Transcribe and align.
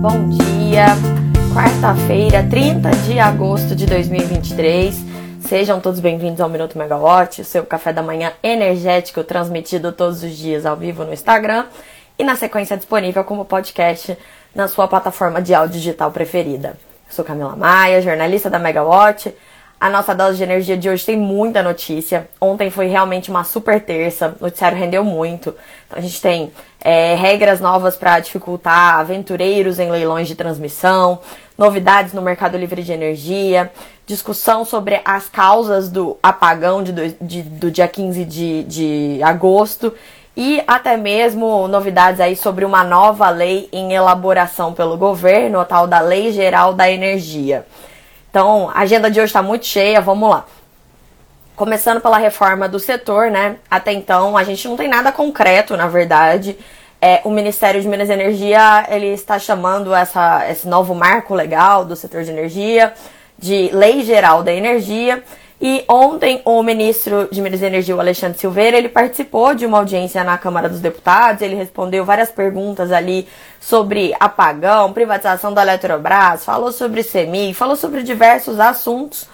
bom 0.00 0.30
dia. 0.30 0.86
Quarta-feira, 1.52 2.42
30 2.48 2.90
de 3.04 3.18
agosto 3.18 3.76
de 3.76 3.84
2023. 3.84 4.96
Sejam 5.42 5.78
todos 5.78 6.00
bem-vindos 6.00 6.40
ao 6.40 6.48
Minuto 6.48 6.78
Megawatt, 6.78 7.42
o 7.42 7.44
seu 7.44 7.66
café 7.66 7.92
da 7.92 8.02
manhã 8.02 8.32
energético 8.42 9.22
transmitido 9.22 9.92
todos 9.92 10.22
os 10.22 10.34
dias 10.34 10.64
ao 10.64 10.74
vivo 10.74 11.04
no 11.04 11.12
Instagram 11.12 11.66
e 12.18 12.24
na 12.24 12.34
sequência 12.34 12.78
disponível 12.78 13.24
como 13.24 13.44
podcast 13.44 14.16
na 14.54 14.68
sua 14.68 14.88
plataforma 14.88 15.42
de 15.42 15.52
áudio 15.52 15.78
digital 15.78 16.10
preferida. 16.10 16.78
Eu 17.06 17.12
sou 17.14 17.22
Camila 17.22 17.54
Maia, 17.54 18.00
jornalista 18.00 18.48
da 18.48 18.58
Megawatt 18.58 19.34
a 19.80 19.88
nossa 19.88 20.14
dose 20.14 20.36
de 20.36 20.42
energia 20.42 20.76
de 20.76 20.90
hoje 20.90 21.06
tem 21.06 21.16
muita 21.16 21.62
notícia. 21.62 22.28
Ontem 22.38 22.68
foi 22.70 22.86
realmente 22.88 23.30
uma 23.30 23.44
super 23.44 23.80
terça, 23.80 24.36
o 24.38 24.44
noticiário 24.44 24.76
rendeu 24.76 25.02
muito. 25.02 25.54
Então 25.86 25.98
a 25.98 26.02
gente 26.02 26.20
tem 26.20 26.52
é, 26.82 27.14
regras 27.14 27.60
novas 27.60 27.96
para 27.96 28.20
dificultar 28.20 28.98
aventureiros 28.98 29.78
em 29.78 29.90
leilões 29.90 30.28
de 30.28 30.34
transmissão, 30.34 31.20
novidades 31.56 32.12
no 32.12 32.20
mercado 32.20 32.58
livre 32.58 32.82
de 32.82 32.92
energia, 32.92 33.72
discussão 34.06 34.66
sobre 34.66 35.00
as 35.02 35.30
causas 35.30 35.88
do 35.88 36.18
apagão 36.22 36.82
de, 36.82 37.14
de, 37.18 37.42
do 37.42 37.70
dia 37.70 37.88
15 37.88 38.24
de, 38.26 38.64
de 38.64 39.22
agosto 39.22 39.94
e 40.36 40.62
até 40.66 40.98
mesmo 40.98 41.66
novidades 41.68 42.20
aí 42.20 42.36
sobre 42.36 42.66
uma 42.66 42.84
nova 42.84 43.30
lei 43.30 43.68
em 43.72 43.94
elaboração 43.94 44.74
pelo 44.74 44.98
governo, 44.98 45.58
a 45.58 45.64
tal 45.64 45.86
da 45.86 46.00
Lei 46.00 46.32
Geral 46.32 46.74
da 46.74 46.90
Energia. 46.90 47.64
Então, 48.30 48.70
a 48.72 48.80
agenda 48.80 49.10
de 49.10 49.18
hoje 49.18 49.30
está 49.30 49.42
muito 49.42 49.66
cheia, 49.66 50.00
vamos 50.00 50.30
lá. 50.30 50.44
Começando 51.56 52.00
pela 52.00 52.16
reforma 52.16 52.68
do 52.68 52.78
setor, 52.78 53.28
né? 53.28 53.56
Até 53.68 53.92
então, 53.92 54.36
a 54.36 54.44
gente 54.44 54.66
não 54.68 54.76
tem 54.76 54.88
nada 54.88 55.10
concreto, 55.10 55.76
na 55.76 55.88
verdade. 55.88 56.56
É, 57.02 57.20
o 57.24 57.30
Ministério 57.30 57.80
de 57.80 57.88
Minas 57.88 58.08
e 58.08 58.12
Energia 58.12 58.86
ele 58.88 59.08
está 59.08 59.38
chamando 59.38 59.92
essa, 59.92 60.48
esse 60.48 60.68
novo 60.68 60.94
marco 60.94 61.34
legal 61.34 61.84
do 61.84 61.96
setor 61.96 62.22
de 62.22 62.30
energia 62.30 62.92
de 63.36 63.70
Lei 63.72 64.02
Geral 64.02 64.42
da 64.42 64.52
Energia. 64.52 65.24
E 65.62 65.84
ontem 65.86 66.40
o 66.44 66.62
ministro 66.62 67.28
de 67.30 67.42
Minas 67.42 67.60
e 67.60 67.66
Energia, 67.66 67.94
o 67.94 68.00
Alexandre 68.00 68.38
Silveira, 68.38 68.78
ele 68.78 68.88
participou 68.88 69.54
de 69.54 69.66
uma 69.66 69.76
audiência 69.76 70.24
na 70.24 70.38
Câmara 70.38 70.70
dos 70.70 70.80
Deputados, 70.80 71.42
ele 71.42 71.54
respondeu 71.54 72.02
várias 72.02 72.30
perguntas 72.30 72.90
ali 72.90 73.28
sobre 73.60 74.14
apagão, 74.18 74.92
privatização 74.94 75.52
da 75.52 75.62
Eletrobras, 75.62 76.46
falou 76.46 76.72
sobre 76.72 77.02
CEMIG, 77.02 77.52
falou 77.52 77.76
sobre 77.76 78.02
diversos 78.02 78.58
assuntos. 78.58 79.28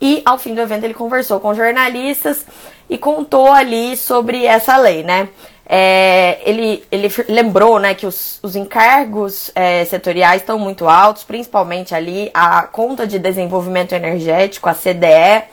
E 0.00 0.22
ao 0.24 0.38
fim 0.38 0.54
do 0.54 0.60
evento 0.60 0.84
ele 0.84 0.94
conversou 0.94 1.40
com 1.40 1.52
jornalistas 1.52 2.46
e 2.88 2.96
contou 2.96 3.50
ali 3.50 3.96
sobre 3.96 4.44
essa 4.46 4.76
lei, 4.76 5.02
né? 5.02 5.28
É, 5.66 6.38
ele, 6.44 6.84
ele 6.90 7.08
lembrou 7.28 7.78
né, 7.78 7.94
que 7.94 8.06
os, 8.06 8.38
os 8.42 8.54
encargos 8.56 9.50
é, 9.54 9.84
setoriais 9.84 10.42
estão 10.42 10.58
muito 10.58 10.88
altos, 10.88 11.24
principalmente 11.24 11.94
ali 11.94 12.30
a 12.34 12.64
conta 12.64 13.06
de 13.06 13.18
desenvolvimento 13.18 13.92
energético, 13.94 14.68
a 14.68 14.74
CDE, 14.74 15.44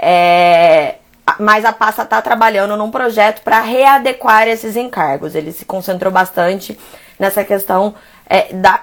é, 0.00 0.94
mas 1.38 1.64
a 1.64 1.72
pasta 1.72 2.02
está 2.02 2.22
trabalhando 2.22 2.76
num 2.76 2.90
projeto 2.90 3.42
para 3.42 3.60
readequar 3.60 4.48
esses 4.48 4.76
encargos. 4.76 5.34
Ele 5.34 5.52
se 5.52 5.64
concentrou 5.64 6.12
bastante 6.12 6.78
nessa 7.18 7.44
questão 7.44 7.94
é, 8.26 8.52
da 8.54 8.80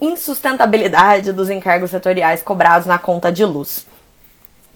insustentabilidade 0.00 1.32
dos 1.32 1.50
encargos 1.50 1.90
setoriais 1.90 2.42
cobrados 2.42 2.86
na 2.86 2.98
conta 2.98 3.30
de 3.30 3.44
luz. 3.44 3.86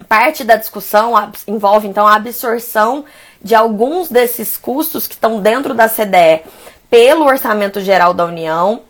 Parte 0.09 0.45
da 0.45 0.57
discussão 0.57 1.15
envolve 1.47 1.89
então 1.89 2.07
a 2.07 2.15
absorção 2.15 3.05
de 3.43 3.55
alguns 3.55 4.09
desses 4.09 4.57
custos 4.57 5.07
que 5.07 5.15
estão 5.15 5.41
dentro 5.41 5.75
da 5.75 5.89
CDE 5.89 6.43
pelo 6.91 7.25
Orçamento 7.25 7.81
Geral 7.81 8.15
da 8.15 8.25
União 8.25 8.83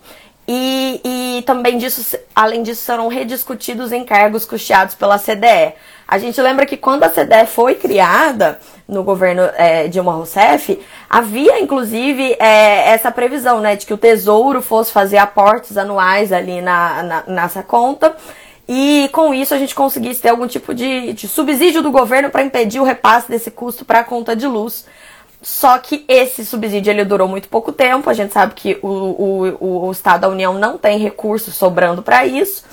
e, 0.46 1.00
e 1.04 1.17
também 1.42 1.78
disso, 1.78 2.18
além 2.34 2.62
disso, 2.62 2.82
serão 2.82 3.08
rediscutidos 3.08 3.92
encargos 3.92 4.44
custeados 4.44 4.94
pela 4.94 5.18
CDE. 5.18 5.74
A 6.06 6.18
gente 6.18 6.40
lembra 6.40 6.64
que 6.64 6.76
quando 6.76 7.04
a 7.04 7.10
CDE 7.10 7.46
foi 7.46 7.74
criada 7.74 8.58
no 8.88 9.02
governo 9.02 9.42
é, 9.56 9.88
Dilma 9.88 10.12
Rousseff, 10.12 10.80
havia 11.08 11.60
inclusive 11.60 12.34
é, 12.38 12.90
essa 12.90 13.10
previsão, 13.10 13.60
né, 13.60 13.76
de 13.76 13.84
que 13.84 13.92
o 13.92 13.98
Tesouro 13.98 14.62
fosse 14.62 14.90
fazer 14.90 15.18
aportes 15.18 15.76
anuais 15.76 16.32
ali 16.32 16.62
na, 16.62 17.02
na 17.02 17.24
nessa 17.26 17.62
conta 17.62 18.16
e 18.68 19.08
com 19.12 19.32
isso 19.32 19.54
a 19.54 19.58
gente 19.58 19.74
conseguisse 19.74 20.20
ter 20.20 20.28
algum 20.28 20.46
tipo 20.46 20.74
de, 20.74 21.14
de 21.14 21.26
subsídio 21.26 21.80
do 21.82 21.90
governo 21.90 22.28
para 22.28 22.42
impedir 22.42 22.80
o 22.80 22.84
repasse 22.84 23.26
desse 23.26 23.50
custo 23.50 23.82
para 23.82 24.00
a 24.00 24.04
conta 24.04 24.36
de 24.36 24.46
luz. 24.46 24.84
Só 25.48 25.78
que 25.78 26.04
esse 26.06 26.44
subsídio 26.44 26.90
ele 26.90 27.06
durou 27.06 27.26
muito 27.26 27.48
pouco 27.48 27.72
tempo. 27.72 28.10
A 28.10 28.12
gente 28.12 28.34
sabe 28.34 28.52
que 28.54 28.78
o, 28.82 29.56
o, 29.58 29.86
o 29.86 29.90
Estado 29.90 30.20
da 30.20 30.28
União 30.28 30.52
não 30.52 30.76
tem 30.76 30.98
recursos 30.98 31.54
sobrando 31.54 32.02
para 32.02 32.26
isso. 32.26 32.64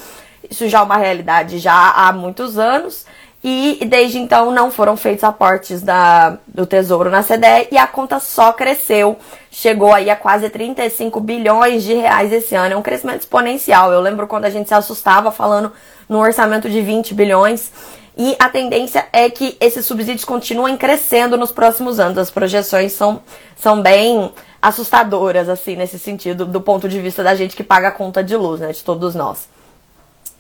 Isso 0.47 0.68
já 0.68 0.80
é 0.80 0.81
uma 0.81 0.97
realidade 0.97 1.58
já 1.58 1.91
há 1.91 2.12
muitos 2.12 2.59
anos. 2.59 3.06
E 3.48 3.86
desde 3.86 4.18
então 4.18 4.50
não 4.50 4.72
foram 4.72 4.98
feitos 4.98 5.24
aportes 5.24 5.84
da, 5.84 6.40
do 6.48 6.66
Tesouro 6.66 7.12
na 7.12 7.22
CDE 7.22 7.68
e 7.72 7.78
a 7.78 7.86
conta 7.86 8.20
só 8.20 8.52
cresceu. 8.52 9.20
Chegou 9.52 9.94
aí 9.94 10.10
a 10.10 10.16
quase 10.16 10.50
35 10.50 11.20
bilhões 11.20 11.84
de 11.84 11.94
reais 11.94 12.34
esse 12.34 12.56
ano. 12.56 12.74
É 12.74 12.76
um 12.76 12.82
crescimento 12.82 13.20
exponencial. 13.20 13.94
Eu 13.94 14.02
lembro 14.02 14.26
quando 14.26 14.46
a 14.46 14.50
gente 14.50 14.68
se 14.68 14.74
assustava 14.74 15.30
falando 15.30 15.72
no 16.10 16.18
orçamento 16.18 16.68
de 16.68 16.82
20 16.82 17.14
bilhões. 17.14 17.72
E 18.18 18.36
a 18.40 18.50
tendência 18.50 19.06
é 19.14 19.30
que 19.30 19.56
esses 19.60 19.86
subsídios 19.86 20.26
continuem 20.26 20.76
crescendo 20.76 21.38
nos 21.38 21.52
próximos 21.52 22.00
anos. 22.00 22.18
As 22.18 22.32
projeções 22.32 22.94
são, 22.94 23.22
são 23.56 23.80
bem 23.80 24.34
assustadoras, 24.60 25.50
assim, 25.50 25.76
nesse 25.76 26.00
sentido, 26.00 26.48
do 26.48 26.62
ponto 26.62 26.90
de 26.90 27.00
vista 27.00 27.24
da 27.24 27.36
gente 27.36 27.56
que 27.56 27.64
paga 27.64 27.90
a 27.90 27.92
conta 27.92 28.24
de 28.24 28.36
luz, 28.36 28.60
né, 28.60 28.72
de 28.72 28.84
todos 28.84 29.14
nós. 29.14 29.48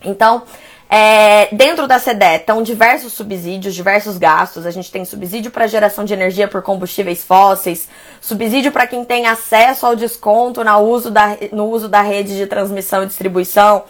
Então, 0.03 0.41
é, 0.89 1.49
dentro 1.51 1.87
da 1.87 1.99
CDE 1.99 2.35
estão 2.35 2.61
diversos 2.61 3.13
subsídios, 3.13 3.73
diversos 3.73 4.17
gastos. 4.17 4.65
A 4.65 4.71
gente 4.71 4.91
tem 4.91 5.03
subsídio 5.03 5.51
para 5.51 5.67
geração 5.67 6.05
de 6.05 6.13
energia 6.13 6.47
por 6.47 6.61
combustíveis 6.61 7.23
fósseis, 7.23 7.89
subsídio 8.21 8.71
para 8.71 8.87
quem 8.87 9.03
tem 9.03 9.25
acesso 9.25 9.85
ao 9.85 9.95
desconto 9.95 10.63
no 10.63 10.79
uso, 10.79 11.09
da, 11.09 11.37
no 11.51 11.65
uso 11.65 11.89
da 11.89 12.01
rede 12.01 12.35
de 12.37 12.45
transmissão 12.45 13.03
e 13.03 13.07
distribuição, 13.07 13.83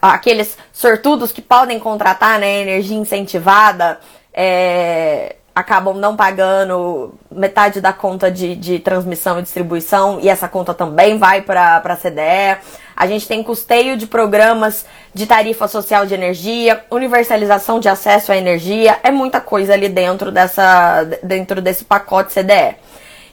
aqueles 0.00 0.56
sortudos 0.72 1.32
que 1.32 1.42
podem 1.42 1.78
contratar 1.78 2.38
né, 2.38 2.62
energia 2.62 2.96
incentivada, 2.96 4.00
é, 4.32 5.36
acabam 5.54 5.96
não 5.96 6.16
pagando 6.16 7.14
metade 7.30 7.80
da 7.80 7.92
conta 7.92 8.30
de, 8.30 8.56
de 8.56 8.78
transmissão 8.78 9.38
e 9.38 9.42
distribuição, 9.42 10.18
e 10.20 10.28
essa 10.28 10.48
conta 10.48 10.72
também 10.72 11.18
vai 11.18 11.42
para 11.42 11.76
a 11.76 11.96
CDE. 11.96 12.58
A 12.96 13.06
gente 13.06 13.26
tem 13.26 13.42
custeio 13.42 13.96
de 13.96 14.06
programas 14.06 14.86
de 15.14 15.26
tarifa 15.26 15.68
social 15.68 16.06
de 16.06 16.14
energia, 16.14 16.84
universalização 16.90 17.80
de 17.80 17.88
acesso 17.88 18.32
à 18.32 18.36
energia, 18.36 18.98
é 19.02 19.10
muita 19.10 19.40
coisa 19.40 19.74
ali 19.74 19.88
dentro, 19.88 20.30
dessa, 20.30 21.04
dentro 21.22 21.60
desse 21.60 21.84
pacote 21.84 22.32
CDE. 22.32 22.76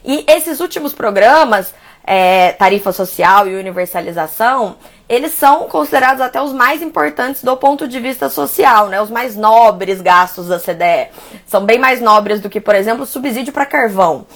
E 0.04 0.24
esses 0.28 0.60
últimos 0.60 0.92
programas, 0.92 1.74
é, 2.12 2.50
tarifa 2.50 2.90
social 2.90 3.46
e 3.46 3.54
universalização, 3.54 4.74
eles 5.08 5.30
são 5.30 5.68
considerados 5.68 6.20
até 6.20 6.42
os 6.42 6.52
mais 6.52 6.82
importantes 6.82 7.44
do 7.44 7.56
ponto 7.56 7.86
de 7.86 8.00
vista 8.00 8.28
social, 8.28 8.88
né? 8.88 9.00
Os 9.00 9.10
mais 9.10 9.36
nobres 9.36 10.00
gastos 10.00 10.48
da 10.48 10.58
CDE. 10.58 11.08
São 11.46 11.64
bem 11.64 11.78
mais 11.78 12.00
nobres 12.00 12.40
do 12.40 12.50
que, 12.50 12.60
por 12.60 12.74
exemplo, 12.74 13.06
subsídio 13.06 13.52
para 13.52 13.64
carvão. 13.64 14.26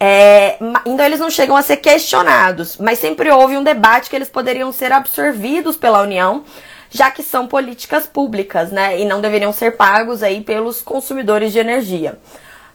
É, 0.00 0.56
então 0.86 1.04
eles 1.04 1.20
não 1.20 1.28
chegam 1.28 1.54
a 1.54 1.60
ser 1.60 1.76
questionados, 1.76 2.78
mas 2.78 2.98
sempre 2.98 3.30
houve 3.30 3.58
um 3.58 3.62
debate 3.62 4.08
que 4.08 4.16
eles 4.16 4.30
poderiam 4.30 4.72
ser 4.72 4.90
absorvidos 4.90 5.76
pela 5.76 6.00
União, 6.00 6.44
já 6.88 7.10
que 7.10 7.22
são 7.22 7.46
políticas 7.46 8.06
públicas, 8.06 8.72
né? 8.72 8.98
E 8.98 9.04
não 9.04 9.20
deveriam 9.20 9.52
ser 9.52 9.76
pagos 9.76 10.22
aí 10.22 10.40
pelos 10.40 10.80
consumidores 10.80 11.52
de 11.52 11.58
energia. 11.58 12.18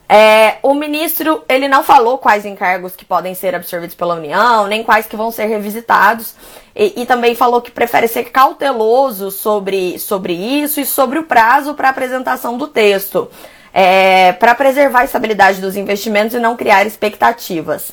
É, 0.07 0.57
o 0.61 0.73
ministro 0.73 1.43
ele 1.47 1.67
não 1.67 1.83
falou 1.83 2.17
quais 2.17 2.45
encargos 2.45 2.95
que 2.95 3.05
podem 3.05 3.33
ser 3.33 3.55
absorvidos 3.55 3.95
pela 3.95 4.15
União, 4.15 4.67
nem 4.67 4.83
quais 4.83 5.05
que 5.05 5.15
vão 5.15 5.31
ser 5.31 5.45
revisitados, 5.45 6.35
e, 6.75 7.01
e 7.01 7.05
também 7.05 7.35
falou 7.35 7.61
que 7.61 7.71
prefere 7.71 8.07
ser 8.07 8.25
cauteloso 8.25 9.31
sobre, 9.31 9.97
sobre 9.97 10.33
isso 10.33 10.79
e 10.79 10.85
sobre 10.85 11.19
o 11.19 11.23
prazo 11.23 11.73
para 11.73 11.89
apresentação 11.89 12.57
do 12.57 12.67
texto, 12.67 13.29
é, 13.73 14.33
para 14.33 14.53
preservar 14.53 15.01
a 15.01 15.05
estabilidade 15.05 15.61
dos 15.61 15.75
investimentos 15.75 16.35
e 16.35 16.39
não 16.39 16.55
criar 16.55 16.85
expectativas. 16.85 17.91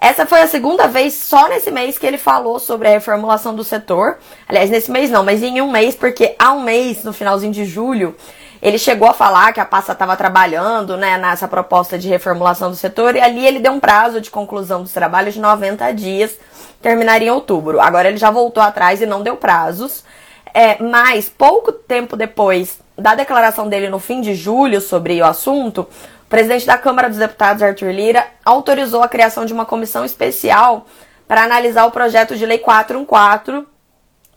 Essa 0.00 0.24
foi 0.24 0.40
a 0.40 0.46
segunda 0.46 0.86
vez 0.86 1.12
só 1.12 1.46
nesse 1.46 1.70
mês 1.70 1.98
que 1.98 2.06
ele 2.06 2.16
falou 2.16 2.58
sobre 2.58 2.88
a 2.88 2.92
reformulação 2.92 3.54
do 3.54 3.62
setor. 3.62 4.16
Aliás, 4.48 4.70
nesse 4.70 4.90
mês 4.90 5.10
não, 5.10 5.22
mas 5.22 5.42
em 5.42 5.60
um 5.60 5.70
mês, 5.70 5.94
porque 5.94 6.34
há 6.38 6.52
um 6.52 6.62
mês, 6.62 7.04
no 7.04 7.12
finalzinho 7.12 7.52
de 7.52 7.66
julho, 7.66 8.16
ele 8.62 8.78
chegou 8.78 9.08
a 9.08 9.14
falar 9.14 9.52
que 9.52 9.60
a 9.60 9.64
pasta 9.64 9.92
estava 9.92 10.16
trabalhando 10.16 10.96
né, 10.96 11.16
nessa 11.16 11.48
proposta 11.48 11.98
de 11.98 12.08
reformulação 12.08 12.70
do 12.70 12.76
setor 12.76 13.16
e 13.16 13.20
ali 13.20 13.46
ele 13.46 13.58
deu 13.58 13.72
um 13.72 13.80
prazo 13.80 14.20
de 14.20 14.30
conclusão 14.30 14.82
dos 14.82 14.92
trabalhos 14.92 15.34
de 15.34 15.40
90 15.40 15.92
dias, 15.92 16.38
terminaria 16.82 17.28
em 17.28 17.30
outubro. 17.30 17.80
Agora 17.80 18.08
ele 18.08 18.18
já 18.18 18.30
voltou 18.30 18.62
atrás 18.62 19.00
e 19.00 19.06
não 19.06 19.22
deu 19.22 19.36
prazos. 19.36 20.04
É, 20.52 20.82
mas 20.82 21.28
pouco 21.28 21.72
tempo 21.72 22.16
depois 22.16 22.80
da 22.98 23.14
declaração 23.14 23.68
dele 23.68 23.88
no 23.88 23.98
fim 23.98 24.20
de 24.20 24.34
julho 24.34 24.80
sobre 24.80 25.22
o 25.22 25.24
assunto, 25.24 25.82
o 25.82 26.28
presidente 26.28 26.66
da 26.66 26.76
Câmara 26.76 27.08
dos 27.08 27.18
Deputados, 27.18 27.62
Arthur 27.62 27.92
Lira, 27.92 28.26
autorizou 28.44 29.02
a 29.02 29.08
criação 29.08 29.46
de 29.46 29.52
uma 29.52 29.64
comissão 29.64 30.04
especial 30.04 30.86
para 31.26 31.44
analisar 31.44 31.86
o 31.86 31.90
projeto 31.90 32.36
de 32.36 32.44
lei 32.44 32.58
414 32.58 33.69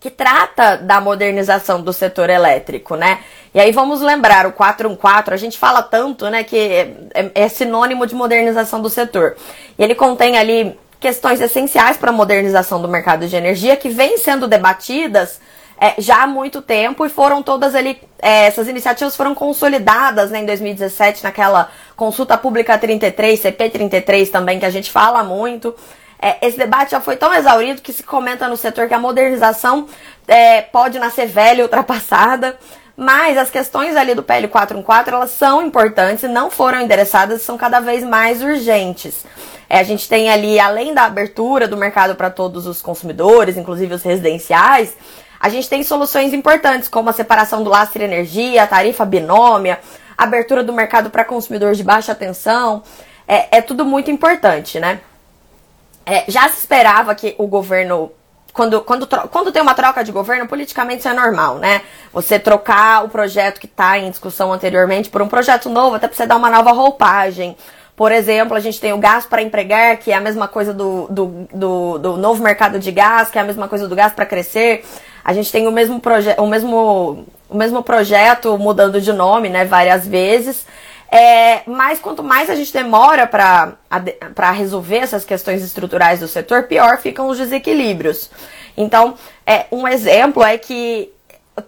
que 0.03 0.11
trata 0.11 0.75
da 0.75 0.99
modernização 0.99 1.81
do 1.81 1.93
setor 1.93 2.29
elétrico, 2.29 2.97
né? 2.97 3.19
E 3.53 3.59
aí 3.59 3.71
vamos 3.71 4.01
lembrar, 4.01 4.45
o 4.45 4.51
414, 4.51 5.33
a 5.33 5.37
gente 5.37 5.57
fala 5.57 5.81
tanto, 5.81 6.29
né, 6.29 6.43
que 6.43 6.57
é, 6.57 7.31
é 7.33 7.47
sinônimo 7.47 8.05
de 8.05 8.13
modernização 8.13 8.81
do 8.81 8.89
setor. 8.89 9.37
E 9.79 9.81
ele 9.81 9.95
contém 9.95 10.37
ali 10.37 10.77
questões 10.99 11.39
essenciais 11.39 11.95
para 11.95 12.09
a 12.09 12.13
modernização 12.13 12.81
do 12.81 12.87
mercado 12.89 13.29
de 13.29 13.33
energia 13.33 13.77
que 13.77 13.87
vêm 13.87 14.17
sendo 14.17 14.45
debatidas 14.45 15.39
é, 15.79 15.93
já 15.97 16.23
há 16.23 16.27
muito 16.27 16.61
tempo 16.61 17.05
e 17.05 17.09
foram 17.09 17.41
todas 17.41 17.73
ali, 17.73 17.97
é, 18.21 18.47
essas 18.47 18.67
iniciativas 18.67 19.15
foram 19.15 19.33
consolidadas 19.33 20.31
né, 20.31 20.39
em 20.39 20.45
2017 20.45 21.23
naquela 21.23 21.69
consulta 21.95 22.37
pública 22.37 22.77
33, 22.77 23.39
CP 23.39 23.69
33 23.69 24.29
também, 24.29 24.59
que 24.59 24.65
a 24.65 24.69
gente 24.69 24.91
fala 24.91 25.23
muito. 25.23 25.73
É, 26.23 26.37
esse 26.41 26.57
debate 26.57 26.91
já 26.91 27.01
foi 27.01 27.17
tão 27.17 27.33
exaurido 27.33 27.81
que 27.81 27.91
se 27.91 28.01
comenta 28.01 28.47
no 28.47 28.55
setor 28.55 28.87
que 28.87 28.93
a 28.93 28.99
modernização 28.99 29.89
é, 30.25 30.61
pode 30.61 30.97
nascer 30.97 31.27
velha 31.27 31.61
ultrapassada. 31.61 32.57
Mas 32.95 33.37
as 33.37 33.49
questões 33.49 33.93
ali 33.97 34.15
do 34.15 34.23
PL 34.23 34.47
414 34.47 35.09
elas 35.09 35.31
são 35.31 35.61
importantes 35.61 36.29
não 36.29 36.49
foram 36.49 36.79
endereçadas 36.79 37.41
são 37.41 37.57
cada 37.57 37.81
vez 37.81 38.05
mais 38.05 38.41
urgentes. 38.41 39.25
É, 39.69 39.79
a 39.79 39.83
gente 39.83 40.07
tem 40.07 40.29
ali, 40.29 40.57
além 40.61 40.93
da 40.93 41.03
abertura 41.03 41.67
do 41.67 41.75
mercado 41.75 42.15
para 42.15 42.29
todos 42.29 42.67
os 42.67 42.81
consumidores, 42.81 43.57
inclusive 43.57 43.93
os 43.93 44.03
residenciais, 44.03 44.95
a 45.37 45.49
gente 45.49 45.67
tem 45.67 45.83
soluções 45.83 46.33
importantes, 46.33 46.87
como 46.87 47.09
a 47.09 47.13
separação 47.13 47.61
do 47.61 47.69
lastro 47.69 48.01
e 48.01 48.05
energia, 48.05 48.63
a 48.63 48.67
tarifa 48.67 49.03
binômia, 49.03 49.77
abertura 50.17 50.63
do 50.63 50.71
mercado 50.71 51.09
para 51.09 51.25
consumidores 51.25 51.77
de 51.77 51.83
baixa 51.83 52.15
tensão. 52.15 52.81
É, 53.27 53.57
é 53.57 53.61
tudo 53.61 53.83
muito 53.83 54.09
importante, 54.09 54.79
né? 54.79 55.01
É, 56.05 56.29
já 56.29 56.47
se 56.49 56.59
esperava 56.59 57.13
que 57.15 57.35
o 57.37 57.47
governo. 57.47 58.11
Quando, 58.51 58.81
quando, 58.81 59.07
quando 59.07 59.51
tem 59.51 59.63
uma 59.63 59.73
troca 59.73 60.03
de 60.03 60.11
governo, 60.11 60.47
politicamente 60.47 60.99
isso 60.99 61.09
é 61.09 61.13
normal, 61.13 61.55
né? 61.55 61.81
Você 62.11 62.37
trocar 62.37 63.03
o 63.03 63.09
projeto 63.09 63.59
que 63.59 63.65
está 63.65 63.97
em 63.97 64.11
discussão 64.11 64.53
anteriormente 64.53 65.09
por 65.09 65.23
um 65.23 65.27
projeto 65.27 65.69
novo, 65.69 65.95
até 65.95 66.07
para 66.07 66.15
você 66.15 66.27
dar 66.27 66.35
uma 66.35 66.51
nova 66.51 66.71
roupagem. 66.71 67.57
Por 67.95 68.11
exemplo, 68.11 68.55
a 68.55 68.59
gente 68.59 68.79
tem 68.79 68.91
o 68.91 68.97
gás 68.97 69.25
para 69.25 69.41
empregar, 69.41 69.97
que 69.97 70.11
é 70.11 70.15
a 70.15 70.21
mesma 70.21 70.47
coisa 70.47 70.73
do, 70.73 71.07
do, 71.09 71.47
do, 71.53 71.97
do, 71.99 72.17
novo 72.17 72.43
mercado 72.43 72.79
de 72.79 72.91
gás, 72.91 73.29
que 73.29 73.37
é 73.37 73.41
a 73.41 73.43
mesma 73.43 73.67
coisa 73.67 73.87
do 73.87 73.95
gás 73.95 74.13
para 74.13 74.25
crescer. 74.25 74.83
A 75.23 75.31
gente 75.33 75.51
tem 75.51 75.67
o 75.67 75.71
mesmo, 75.71 75.99
proje 75.99 76.35
o 76.37 76.47
mesmo, 76.47 77.25
o 77.49 77.57
mesmo 77.57 77.83
projeto 77.83 78.57
mudando 78.57 78.99
de 78.99 79.13
nome, 79.13 79.49
né, 79.49 79.65
várias 79.65 80.07
vezes. 80.07 80.65
É, 81.15 81.61
mas 81.67 81.99
quanto 81.99 82.23
mais 82.23 82.49
a 82.49 82.55
gente 82.55 82.73
demora 82.73 83.27
para 83.27 84.51
resolver 84.51 84.97
essas 84.97 85.23
questões 85.23 85.61
estruturais 85.61 86.21
do 86.21 86.27
setor, 86.27 86.63
pior 86.63 86.97
ficam 86.97 87.27
os 87.27 87.37
desequilíbrios. 87.37 88.31
Então, 88.75 89.13
é, 89.45 89.67
um 89.71 89.87
exemplo 89.87 90.43
é 90.43 90.57
que 90.57 91.13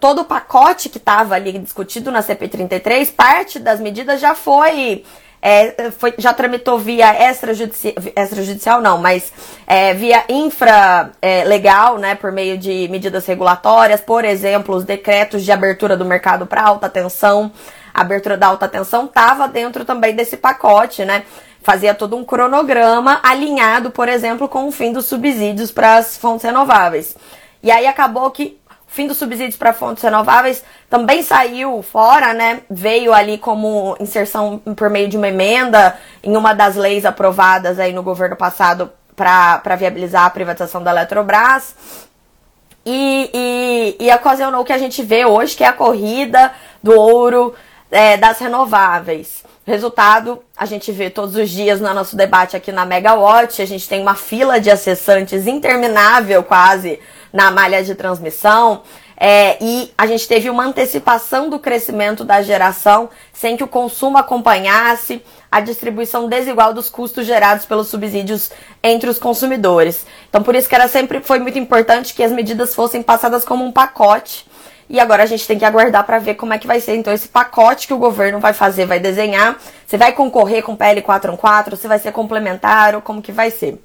todo 0.00 0.22
o 0.22 0.24
pacote 0.24 0.88
que 0.88 0.98
estava 0.98 1.36
ali 1.36 1.56
discutido 1.60 2.10
na 2.10 2.24
CP33, 2.24 3.14
parte 3.14 3.60
das 3.60 3.78
medidas 3.78 4.20
já 4.20 4.34
foi 4.34 5.04
é, 5.40 5.92
foi, 5.92 6.12
já 6.18 6.32
tramitou 6.32 6.76
via 6.76 7.30
extrajudicial, 7.30 7.94
extrajudicial 8.16 8.80
não, 8.80 8.98
mas 8.98 9.32
é, 9.64 9.94
via 9.94 10.24
infra 10.28 11.12
é, 11.22 11.44
legal, 11.44 11.98
né, 11.98 12.16
por 12.16 12.32
meio 12.32 12.58
de 12.58 12.88
medidas 12.88 13.24
regulatórias, 13.26 14.00
por 14.00 14.24
exemplo, 14.24 14.74
os 14.74 14.82
decretos 14.82 15.44
de 15.44 15.52
abertura 15.52 15.96
do 15.96 16.04
mercado 16.04 16.46
para 16.46 16.62
alta 16.62 16.88
tensão, 16.88 17.52
a 17.96 18.02
abertura 18.02 18.36
da 18.36 18.48
alta 18.48 18.68
tensão 18.68 19.06
estava 19.06 19.48
dentro 19.48 19.82
também 19.82 20.14
desse 20.14 20.36
pacote, 20.36 21.02
né? 21.02 21.24
Fazia 21.62 21.94
todo 21.94 22.14
um 22.14 22.24
cronograma 22.24 23.18
alinhado, 23.22 23.90
por 23.90 24.06
exemplo, 24.06 24.48
com 24.48 24.68
o 24.68 24.70
fim 24.70 24.92
dos 24.92 25.06
subsídios 25.06 25.72
para 25.72 25.96
as 25.96 26.18
fontes 26.18 26.44
renováveis. 26.44 27.16
E 27.62 27.70
aí 27.70 27.86
acabou 27.86 28.30
que 28.30 28.60
o 28.86 28.92
fim 28.92 29.06
dos 29.06 29.16
subsídios 29.16 29.56
para 29.56 29.72
fontes 29.72 30.02
renováveis 30.02 30.62
também 30.90 31.22
saiu 31.22 31.82
fora, 31.82 32.34
né? 32.34 32.60
Veio 32.70 33.14
ali 33.14 33.38
como 33.38 33.96
inserção 33.98 34.58
por 34.76 34.90
meio 34.90 35.08
de 35.08 35.16
uma 35.16 35.28
emenda 35.28 35.98
em 36.22 36.36
uma 36.36 36.52
das 36.52 36.76
leis 36.76 37.06
aprovadas 37.06 37.78
aí 37.78 37.94
no 37.94 38.02
governo 38.02 38.36
passado 38.36 38.92
para 39.16 39.74
viabilizar 39.76 40.26
a 40.26 40.30
privatização 40.30 40.82
da 40.82 40.90
Eletrobras. 40.90 41.74
E, 42.84 43.30
e, 43.34 44.04
e 44.04 44.14
ocasionou 44.14 44.60
o 44.60 44.64
que 44.64 44.72
a 44.72 44.78
gente 44.78 45.02
vê 45.02 45.24
hoje, 45.24 45.56
que 45.56 45.64
é 45.64 45.66
a 45.66 45.72
corrida 45.72 46.52
do 46.80 46.92
ouro 46.92 47.52
é, 47.90 48.16
das 48.16 48.38
renováveis. 48.38 49.44
Resultado, 49.66 50.40
a 50.56 50.64
gente 50.64 50.92
vê 50.92 51.10
todos 51.10 51.34
os 51.34 51.50
dias 51.50 51.80
no 51.80 51.92
nosso 51.92 52.16
debate 52.16 52.56
aqui 52.56 52.70
na 52.70 52.86
Megawatt, 52.86 53.60
a 53.60 53.66
gente 53.66 53.88
tem 53.88 54.00
uma 54.00 54.14
fila 54.14 54.60
de 54.60 54.70
acessantes 54.70 55.46
interminável 55.46 56.42
quase 56.44 57.00
na 57.32 57.50
malha 57.50 57.82
de 57.82 57.94
transmissão. 57.94 58.82
É, 59.18 59.56
e 59.60 59.92
a 59.96 60.06
gente 60.06 60.28
teve 60.28 60.50
uma 60.50 60.64
antecipação 60.64 61.48
do 61.48 61.58
crescimento 61.58 62.22
da 62.22 62.42
geração 62.42 63.08
sem 63.32 63.56
que 63.56 63.64
o 63.64 63.68
consumo 63.68 64.18
acompanhasse 64.18 65.22
a 65.50 65.58
distribuição 65.58 66.28
desigual 66.28 66.74
dos 66.74 66.90
custos 66.90 67.26
gerados 67.26 67.64
pelos 67.64 67.88
subsídios 67.88 68.50
entre 68.82 69.08
os 69.08 69.18
consumidores. 69.18 70.06
Então, 70.28 70.42
por 70.42 70.54
isso 70.54 70.68
que 70.68 70.74
era 70.74 70.86
sempre 70.86 71.20
foi 71.20 71.38
muito 71.38 71.58
importante 71.58 72.12
que 72.14 72.22
as 72.22 72.30
medidas 72.30 72.74
fossem 72.74 73.02
passadas 73.02 73.42
como 73.42 73.64
um 73.64 73.72
pacote 73.72 74.46
e 74.88 75.00
agora 75.00 75.24
a 75.24 75.26
gente 75.26 75.46
tem 75.46 75.58
que 75.58 75.64
aguardar 75.64 76.04
para 76.04 76.18
ver 76.18 76.34
como 76.34 76.52
é 76.52 76.58
que 76.58 76.66
vai 76.66 76.80
ser 76.80 76.94
então 76.94 77.12
esse 77.12 77.28
pacote 77.28 77.86
que 77.86 77.94
o 77.94 77.98
governo 77.98 78.38
vai 78.38 78.52
fazer, 78.52 78.86
vai 78.86 79.00
desenhar. 79.00 79.56
Você 79.86 79.96
vai 79.96 80.12
concorrer 80.12 80.62
com 80.62 80.76
PL 80.76 81.02
414, 81.02 81.70
você 81.70 81.88
vai 81.88 81.98
ser 81.98 82.12
complementar 82.12 82.94
ou 82.94 83.02
como 83.02 83.20
que 83.20 83.32
vai 83.32 83.50
ser. 83.50 83.82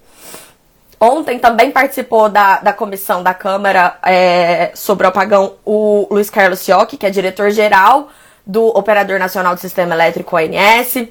Ontem 0.99 1.39
também 1.39 1.71
participou 1.71 2.29
da, 2.29 2.59
da 2.59 2.71
comissão 2.71 3.23
da 3.23 3.33
Câmara 3.33 3.97
é, 4.05 4.71
sobre 4.75 5.07
o 5.07 5.09
apagão 5.09 5.53
o 5.65 6.07
Luiz 6.11 6.29
Carlos 6.29 6.59
Siocchi, 6.59 6.95
que 6.95 7.07
é 7.07 7.09
diretor-geral 7.09 8.09
do 8.45 8.67
Operador 8.67 9.17
Nacional 9.17 9.55
do 9.55 9.61
Sistema 9.61 9.95
Elétrico 9.95 10.35
ONS. 10.35 11.07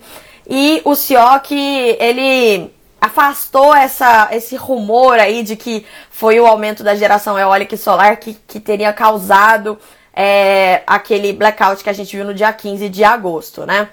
E 0.48 0.80
o 0.84 0.94
Siocchi, 0.94 1.96
ele 1.98 2.72
afastou 3.00 3.74
essa, 3.74 4.28
esse 4.32 4.56
rumor 4.56 5.18
aí 5.18 5.42
de 5.42 5.56
que 5.56 5.86
foi 6.10 6.38
o 6.38 6.46
aumento 6.46 6.84
da 6.84 6.94
geração 6.94 7.38
eólica 7.38 7.74
e 7.74 7.78
solar 7.78 8.16
que, 8.18 8.34
que 8.34 8.60
teria 8.60 8.92
causado 8.92 9.78
é, 10.14 10.82
aquele 10.86 11.32
blackout 11.32 11.82
que 11.82 11.88
a 11.88 11.94
gente 11.94 12.14
viu 12.14 12.24
no 12.26 12.34
dia 12.34 12.52
15 12.52 12.88
de 12.88 13.02
agosto, 13.02 13.64
né? 13.64 13.88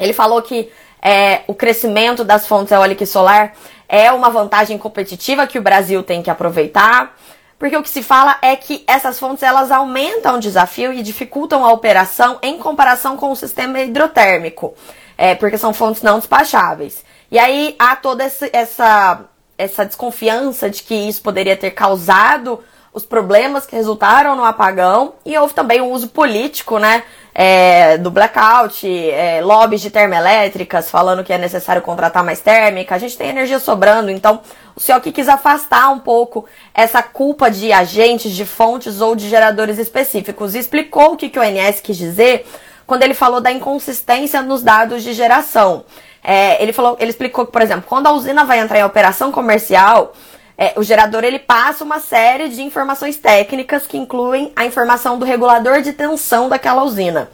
Ele 0.00 0.12
falou 0.12 0.40
que 0.40 0.70
é, 1.02 1.42
o 1.46 1.54
crescimento 1.54 2.24
das 2.24 2.46
fontes 2.46 2.72
eólica 2.72 3.04
e 3.04 3.06
solar 3.06 3.52
é 3.88 4.10
uma 4.10 4.30
vantagem 4.30 4.78
competitiva 4.78 5.46
que 5.46 5.58
o 5.58 5.62
Brasil 5.62 6.02
tem 6.02 6.22
que 6.22 6.30
aproveitar, 6.30 7.14
porque 7.58 7.76
o 7.76 7.82
que 7.82 7.90
se 7.90 8.02
fala 8.02 8.38
é 8.40 8.56
que 8.56 8.82
essas 8.86 9.18
fontes 9.18 9.42
elas 9.42 9.70
aumentam 9.70 10.36
o 10.36 10.40
desafio 10.40 10.92
e 10.92 11.02
dificultam 11.02 11.64
a 11.64 11.72
operação 11.72 12.38
em 12.42 12.56
comparação 12.58 13.16
com 13.16 13.30
o 13.30 13.36
sistema 13.36 13.80
hidrotérmico, 13.80 14.74
é, 15.18 15.34
porque 15.34 15.58
são 15.58 15.74
fontes 15.74 16.02
não 16.02 16.18
despacháveis. 16.18 17.04
E 17.32 17.38
aí 17.38 17.74
há 17.78 17.96
toda 17.96 18.22
essa, 18.22 18.46
essa, 18.52 19.20
essa 19.56 19.86
desconfiança 19.86 20.68
de 20.68 20.82
que 20.82 20.94
isso 20.94 21.22
poderia 21.22 21.56
ter 21.56 21.70
causado 21.70 22.60
os 22.92 23.06
problemas 23.06 23.64
que 23.64 23.74
resultaram 23.74 24.36
no 24.36 24.44
apagão. 24.44 25.14
E 25.24 25.38
houve 25.38 25.54
também 25.54 25.80
um 25.80 25.90
uso 25.92 26.08
político, 26.08 26.78
né, 26.78 27.02
é, 27.34 27.96
do 27.96 28.10
blackout, 28.10 28.86
é, 28.86 29.40
lobbies 29.40 29.80
de 29.80 29.90
termoelétricas 29.90 30.90
falando 30.90 31.24
que 31.24 31.32
é 31.32 31.38
necessário 31.38 31.80
contratar 31.80 32.22
mais 32.22 32.40
térmica, 32.40 32.94
a 32.94 32.98
gente 32.98 33.16
tem 33.16 33.30
energia 33.30 33.58
sobrando, 33.58 34.10
então 34.10 34.42
o 34.76 35.00
que 35.00 35.10
quis 35.10 35.26
afastar 35.26 35.88
um 35.88 35.98
pouco 35.98 36.44
essa 36.74 37.02
culpa 37.02 37.50
de 37.50 37.72
agentes, 37.72 38.32
de 38.32 38.44
fontes 38.44 39.00
ou 39.00 39.16
de 39.16 39.30
geradores 39.30 39.78
específicos. 39.78 40.54
E 40.54 40.58
explicou 40.58 41.14
o 41.14 41.16
que, 41.16 41.30
que 41.30 41.38
o 41.38 41.42
ONS 41.42 41.80
quis 41.80 41.96
dizer 41.96 42.46
quando 42.86 43.04
ele 43.04 43.14
falou 43.14 43.40
da 43.40 43.50
inconsistência 43.50 44.42
nos 44.42 44.62
dados 44.62 45.02
de 45.02 45.14
geração. 45.14 45.86
É, 46.22 46.62
ele 46.62 46.72
falou, 46.72 46.96
ele 47.00 47.10
explicou 47.10 47.44
que, 47.44 47.52
por 47.52 47.62
exemplo, 47.62 47.84
quando 47.88 48.06
a 48.06 48.12
usina 48.12 48.44
vai 48.44 48.60
entrar 48.60 48.78
em 48.78 48.84
operação 48.84 49.32
comercial, 49.32 50.12
é, 50.56 50.72
o 50.76 50.82
gerador 50.82 51.24
ele 51.24 51.40
passa 51.40 51.82
uma 51.82 51.98
série 51.98 52.48
de 52.48 52.62
informações 52.62 53.16
técnicas 53.16 53.86
que 53.86 53.98
incluem 53.98 54.52
a 54.54 54.64
informação 54.64 55.18
do 55.18 55.24
regulador 55.24 55.82
de 55.82 55.92
tensão 55.92 56.48
daquela 56.48 56.84
usina. 56.84 57.28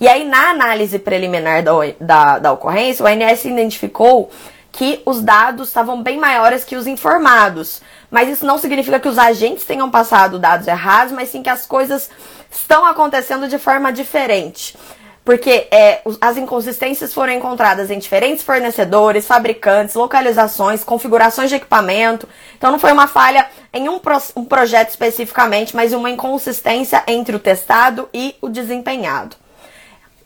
E 0.00 0.08
aí, 0.08 0.24
na 0.24 0.50
análise 0.50 0.98
preliminar 0.98 1.62
da, 1.62 1.72
da, 2.00 2.38
da 2.40 2.52
ocorrência, 2.52 3.04
o 3.04 3.06
ANS 3.06 3.44
identificou 3.44 4.30
que 4.72 5.00
os 5.06 5.22
dados 5.22 5.68
estavam 5.68 6.02
bem 6.02 6.18
maiores 6.18 6.64
que 6.64 6.74
os 6.74 6.88
informados. 6.88 7.80
Mas 8.10 8.28
isso 8.28 8.44
não 8.44 8.58
significa 8.58 8.98
que 8.98 9.08
os 9.08 9.18
agentes 9.18 9.64
tenham 9.64 9.88
passado 9.90 10.38
dados 10.38 10.66
errados, 10.66 11.12
mas 11.12 11.28
sim 11.28 11.42
que 11.42 11.50
as 11.50 11.66
coisas 11.66 12.10
estão 12.50 12.84
acontecendo 12.84 13.46
de 13.46 13.58
forma 13.58 13.92
diferente 13.92 14.74
porque 15.24 15.68
é, 15.70 16.02
as 16.20 16.36
inconsistências 16.36 17.14
foram 17.14 17.32
encontradas 17.32 17.90
em 17.90 17.98
diferentes 17.98 18.42
fornecedores, 18.42 19.26
fabricantes, 19.26 19.94
localizações, 19.94 20.82
configurações 20.82 21.48
de 21.48 21.56
equipamento. 21.56 22.28
Então 22.56 22.72
não 22.72 22.78
foi 22.78 22.92
uma 22.92 23.06
falha 23.06 23.48
em 23.72 23.88
um, 23.88 23.98
pro, 23.98 24.18
um 24.34 24.44
projeto 24.44 24.90
especificamente, 24.90 25.76
mas 25.76 25.92
uma 25.92 26.10
inconsistência 26.10 27.04
entre 27.06 27.36
o 27.36 27.38
testado 27.38 28.08
e 28.12 28.34
o 28.42 28.48
desempenhado. 28.48 29.36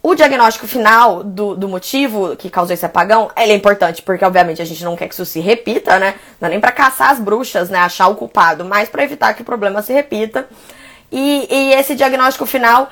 O 0.02 0.14
diagnóstico 0.14 0.68
final 0.68 1.24
do, 1.24 1.56
do 1.56 1.68
motivo 1.68 2.36
que 2.36 2.48
causou 2.48 2.72
esse 2.72 2.86
apagão, 2.86 3.28
é 3.34 3.52
importante 3.52 4.02
porque, 4.02 4.24
obviamente, 4.24 4.62
a 4.62 4.64
gente 4.64 4.84
não 4.84 4.96
quer 4.96 5.08
que 5.08 5.14
isso 5.14 5.26
se 5.26 5.40
repita, 5.40 5.98
né? 5.98 6.14
Não 6.40 6.46
é 6.46 6.50
nem 6.52 6.60
para 6.60 6.70
caçar 6.70 7.10
as 7.10 7.18
bruxas, 7.18 7.68
né? 7.68 7.80
Achar 7.80 8.06
o 8.06 8.14
culpado, 8.14 8.64
mas 8.64 8.88
para 8.88 9.02
evitar 9.02 9.34
que 9.34 9.42
o 9.42 9.44
problema 9.44 9.82
se 9.82 9.92
repita. 9.92 10.48
E, 11.10 11.48
e 11.50 11.72
esse 11.72 11.96
diagnóstico 11.96 12.46
final, 12.46 12.88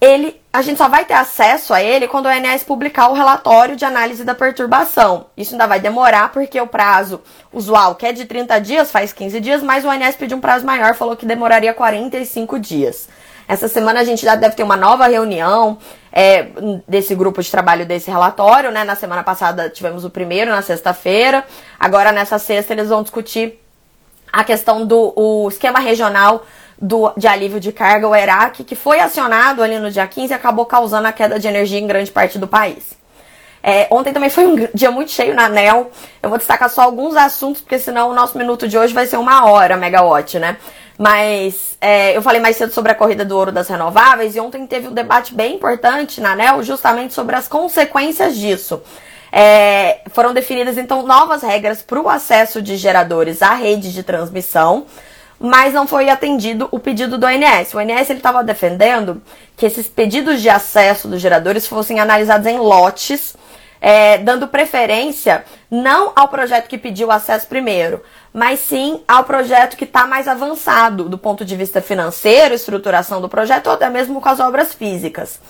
ele, 0.00 0.40
a 0.52 0.60
gente 0.60 0.76
só 0.76 0.88
vai 0.88 1.04
ter 1.04 1.14
acesso 1.14 1.72
a 1.72 1.82
ele 1.82 2.06
quando 2.06 2.26
o 2.26 2.28
ONS 2.28 2.64
publicar 2.64 3.08
o 3.08 3.14
relatório 3.14 3.76
de 3.76 3.84
análise 3.84 4.24
da 4.24 4.34
perturbação. 4.34 5.26
Isso 5.36 5.54
ainda 5.54 5.66
vai 5.66 5.80
demorar 5.80 6.30
porque 6.32 6.60
o 6.60 6.66
prazo 6.66 7.22
usual, 7.52 7.94
que 7.94 8.04
é 8.04 8.12
de 8.12 8.26
30 8.26 8.58
dias, 8.60 8.90
faz 8.90 9.12
15 9.12 9.40
dias, 9.40 9.62
mas 9.62 9.84
o 9.84 9.88
ONS 9.88 10.16
pediu 10.16 10.36
um 10.36 10.40
prazo 10.40 10.66
maior, 10.66 10.94
falou 10.94 11.16
que 11.16 11.24
demoraria 11.24 11.72
45 11.72 12.58
dias. 12.58 13.08
Essa 13.48 13.68
semana 13.68 14.00
a 14.00 14.04
gente 14.04 14.24
já 14.24 14.34
deve 14.34 14.56
ter 14.56 14.64
uma 14.64 14.76
nova 14.76 15.06
reunião 15.06 15.78
é, 16.12 16.48
desse 16.86 17.14
grupo 17.14 17.40
de 17.40 17.50
trabalho 17.50 17.86
desse 17.86 18.10
relatório, 18.10 18.72
né? 18.72 18.82
Na 18.82 18.96
semana 18.96 19.22
passada 19.22 19.70
tivemos 19.70 20.04
o 20.04 20.10
primeiro, 20.10 20.50
na 20.50 20.62
sexta-feira. 20.62 21.44
Agora, 21.78 22.10
nessa 22.10 22.38
sexta, 22.38 22.72
eles 22.72 22.88
vão 22.88 23.02
discutir 23.02 23.62
a 24.32 24.42
questão 24.42 24.84
do 24.84 25.48
esquema 25.48 25.78
regional 25.78 26.44
do, 26.80 27.12
de 27.16 27.26
alívio 27.26 27.58
de 27.58 27.72
carga, 27.72 28.08
o 28.08 28.14
ERAC, 28.14 28.64
que 28.64 28.74
foi 28.74 29.00
acionado 29.00 29.62
ali 29.62 29.78
no 29.78 29.90
dia 29.90 30.06
15 30.06 30.32
e 30.32 30.34
acabou 30.34 30.66
causando 30.66 31.08
a 31.08 31.12
queda 31.12 31.38
de 31.38 31.48
energia 31.48 31.78
em 31.78 31.86
grande 31.86 32.10
parte 32.10 32.38
do 32.38 32.46
país. 32.46 32.96
É, 33.62 33.88
ontem 33.90 34.12
também 34.12 34.30
foi 34.30 34.46
um 34.46 34.68
dia 34.72 34.90
muito 34.92 35.10
cheio 35.10 35.34
na 35.34 35.46
ANEL. 35.46 35.90
Eu 36.22 36.28
vou 36.28 36.38
destacar 36.38 36.70
só 36.70 36.82
alguns 36.82 37.16
assuntos, 37.16 37.60
porque 37.60 37.78
senão 37.78 38.10
o 38.10 38.14
nosso 38.14 38.38
minuto 38.38 38.68
de 38.68 38.78
hoje 38.78 38.94
vai 38.94 39.06
ser 39.06 39.16
uma 39.16 39.50
hora 39.50 39.76
megawatt, 39.76 40.38
né? 40.38 40.56
Mas 40.98 41.76
é, 41.80 42.16
eu 42.16 42.22
falei 42.22 42.40
mais 42.40 42.56
cedo 42.56 42.72
sobre 42.72 42.92
a 42.92 42.94
corrida 42.94 43.24
do 43.24 43.36
ouro 43.36 43.50
das 43.50 43.68
renováveis 43.68 44.36
e 44.36 44.40
ontem 44.40 44.66
teve 44.66 44.88
um 44.88 44.94
debate 44.94 45.34
bem 45.34 45.56
importante 45.56 46.20
na 46.20 46.32
ANEL 46.32 46.62
justamente 46.62 47.12
sobre 47.12 47.34
as 47.34 47.48
consequências 47.48 48.36
disso. 48.36 48.80
É, 49.32 50.00
foram 50.10 50.32
definidas 50.32 50.78
então 50.78 51.02
novas 51.02 51.42
regras 51.42 51.82
para 51.82 52.00
o 52.00 52.08
acesso 52.08 52.62
de 52.62 52.76
geradores 52.76 53.42
à 53.42 53.52
rede 53.52 53.92
de 53.92 54.02
transmissão, 54.02 54.86
mas 55.38 55.74
não 55.74 55.86
foi 55.86 56.08
atendido 56.08 56.68
o 56.70 56.78
pedido 56.78 57.18
do 57.18 57.26
ONS. 57.26 57.74
O 57.74 57.78
ONS 57.78 58.10
estava 58.10 58.42
defendendo 58.42 59.22
que 59.56 59.66
esses 59.66 59.88
pedidos 59.88 60.40
de 60.40 60.48
acesso 60.48 61.08
dos 61.08 61.20
geradores 61.20 61.66
fossem 61.66 62.00
analisados 62.00 62.46
em 62.46 62.58
lotes, 62.58 63.36
é, 63.80 64.18
dando 64.18 64.48
preferência 64.48 65.44
não 65.70 66.12
ao 66.16 66.28
projeto 66.28 66.68
que 66.68 66.78
pediu 66.78 67.10
acesso 67.10 67.46
primeiro, 67.46 68.02
mas 68.32 68.60
sim 68.60 69.02
ao 69.06 69.24
projeto 69.24 69.76
que 69.76 69.84
está 69.84 70.06
mais 70.06 70.26
avançado 70.26 71.08
do 71.08 71.18
ponto 71.18 71.44
de 71.44 71.56
vista 71.56 71.80
financeiro, 71.80 72.54
estruturação 72.54 73.20
do 73.20 73.28
projeto 73.28 73.66
ou 73.66 73.74
até 73.74 73.88
mesmo 73.90 74.20
com 74.20 74.28
as 74.28 74.40
obras 74.40 74.74
físicas. 74.74 75.40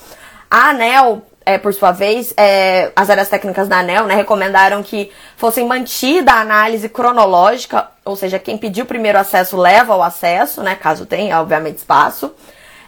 A 0.49 0.69
ANEL, 0.69 1.21
é, 1.47 1.57
por 1.57 1.73
sua 1.73 1.93
vez, 1.93 2.33
é, 2.35 2.91
as 2.93 3.09
áreas 3.09 3.29
técnicas 3.29 3.69
da 3.69 3.79
ANEL 3.79 4.05
né, 4.05 4.15
recomendaram 4.15 4.83
que 4.83 5.09
fossem 5.37 5.65
mantida 5.65 6.33
a 6.33 6.41
análise 6.41 6.89
cronológica, 6.89 7.87
ou 8.03 8.17
seja, 8.17 8.37
quem 8.37 8.57
pediu 8.57 8.85
primeiro 8.85 9.17
acesso 9.17 9.55
leva 9.55 9.95
o 9.95 10.03
acesso, 10.03 10.61
né, 10.61 10.75
caso 10.75 11.05
tenha, 11.05 11.39
obviamente, 11.39 11.77
espaço. 11.77 12.33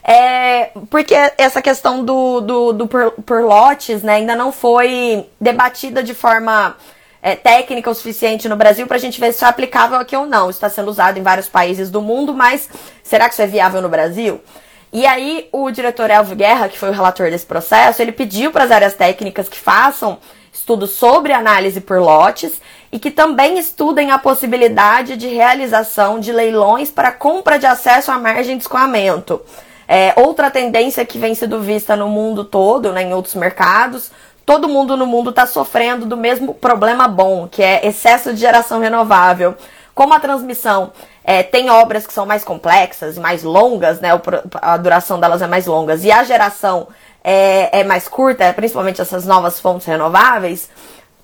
É, 0.03 0.71
porque 0.89 1.15
essa 1.37 1.61
questão 1.61 2.03
do, 2.03 2.41
do, 2.41 2.73
do 2.73 2.87
por, 2.87 3.11
por 3.25 3.41
lotes 3.43 4.03
né, 4.03 4.15
ainda 4.15 4.35
não 4.35 4.51
foi 4.51 5.25
debatida 5.39 6.03
de 6.03 6.13
forma 6.13 6.75
é, 7.21 7.37
técnica 7.37 7.89
o 7.89 7.95
suficiente 7.95 8.49
no 8.49 8.57
Brasil 8.57 8.85
para 8.87 8.97
a 8.97 8.99
gente 8.99 9.21
ver 9.21 9.31
se 9.31 9.45
é 9.45 9.47
aplicável 9.47 9.97
aqui 9.97 10.17
ou 10.17 10.25
não. 10.25 10.49
Está 10.49 10.67
sendo 10.69 10.89
usado 10.89 11.17
em 11.17 11.23
vários 11.23 11.47
países 11.47 11.89
do 11.89 12.01
mundo, 12.01 12.33
mas 12.33 12.67
será 13.03 13.29
que 13.29 13.35
isso 13.35 13.41
é 13.41 13.47
viável 13.47 13.81
no 13.81 13.87
Brasil? 13.87 14.41
E 14.91 15.05
aí 15.05 15.47
o 15.51 15.69
diretor 15.69 16.09
Elvio 16.09 16.35
Guerra, 16.35 16.67
que 16.67 16.77
foi 16.77 16.89
o 16.89 16.93
relator 16.93 17.29
desse 17.29 17.45
processo, 17.45 18.01
ele 18.01 18.11
pediu 18.11 18.51
para 18.51 18.63
as 18.63 18.71
áreas 18.71 18.93
técnicas 18.93 19.47
que 19.47 19.59
façam 19.59 20.17
estudos 20.51 20.91
sobre 20.91 21.31
análise 21.31 21.79
por 21.79 21.99
lotes 21.99 22.59
e 22.91 22.97
que 22.97 23.11
também 23.11 23.59
estudem 23.59 24.11
a 24.11 24.17
possibilidade 24.17 25.15
de 25.15 25.27
realização 25.27 26.19
de 26.19 26.31
leilões 26.31 26.89
para 26.89 27.11
compra 27.11 27.59
de 27.59 27.67
acesso 27.67 28.11
à 28.11 28.17
margem 28.17 28.57
de 28.57 28.63
escoamento. 28.63 29.41
É, 29.87 30.13
outra 30.17 30.51
tendência 30.51 31.05
que 31.05 31.17
vem 31.17 31.33
sendo 31.33 31.59
vista 31.59 31.95
no 31.95 32.07
mundo 32.07 32.43
todo, 32.43 32.91
né, 32.91 33.03
em 33.03 33.13
outros 33.13 33.35
mercados, 33.35 34.11
todo 34.45 34.67
mundo 34.67 34.97
no 34.97 35.05
mundo 35.05 35.29
está 35.29 35.45
sofrendo 35.45 36.05
do 36.05 36.17
mesmo 36.17 36.53
problema 36.53 37.07
bom, 37.07 37.47
que 37.47 37.61
é 37.61 37.85
excesso 37.87 38.33
de 38.33 38.39
geração 38.39 38.79
renovável. 38.79 39.55
Como 39.93 40.13
a 40.13 40.19
transmissão 40.19 40.91
é, 41.29 41.43
tem 41.43 41.69
obras 41.69 42.07
que 42.07 42.11
são 42.11 42.25
mais 42.25 42.43
complexas 42.43 43.15
e 43.15 43.19
mais 43.19 43.43
longas, 43.43 43.99
né? 43.99 44.09
A 44.55 44.75
duração 44.77 45.19
delas 45.19 45.43
é 45.43 45.45
mais 45.45 45.67
longas, 45.67 46.03
e 46.03 46.11
a 46.11 46.23
geração 46.23 46.87
é, 47.23 47.81
é 47.81 47.83
mais 47.83 48.07
curta, 48.07 48.51
principalmente 48.51 48.99
essas 48.99 49.27
novas 49.27 49.59
fontes 49.59 49.85
renováveis, 49.85 50.71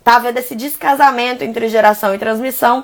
tá 0.03 0.17
havendo 0.17 0.37
esse 0.37 0.55
descasamento 0.55 1.43
entre 1.43 1.67
geração 1.69 2.13
e 2.13 2.19
transmissão. 2.19 2.83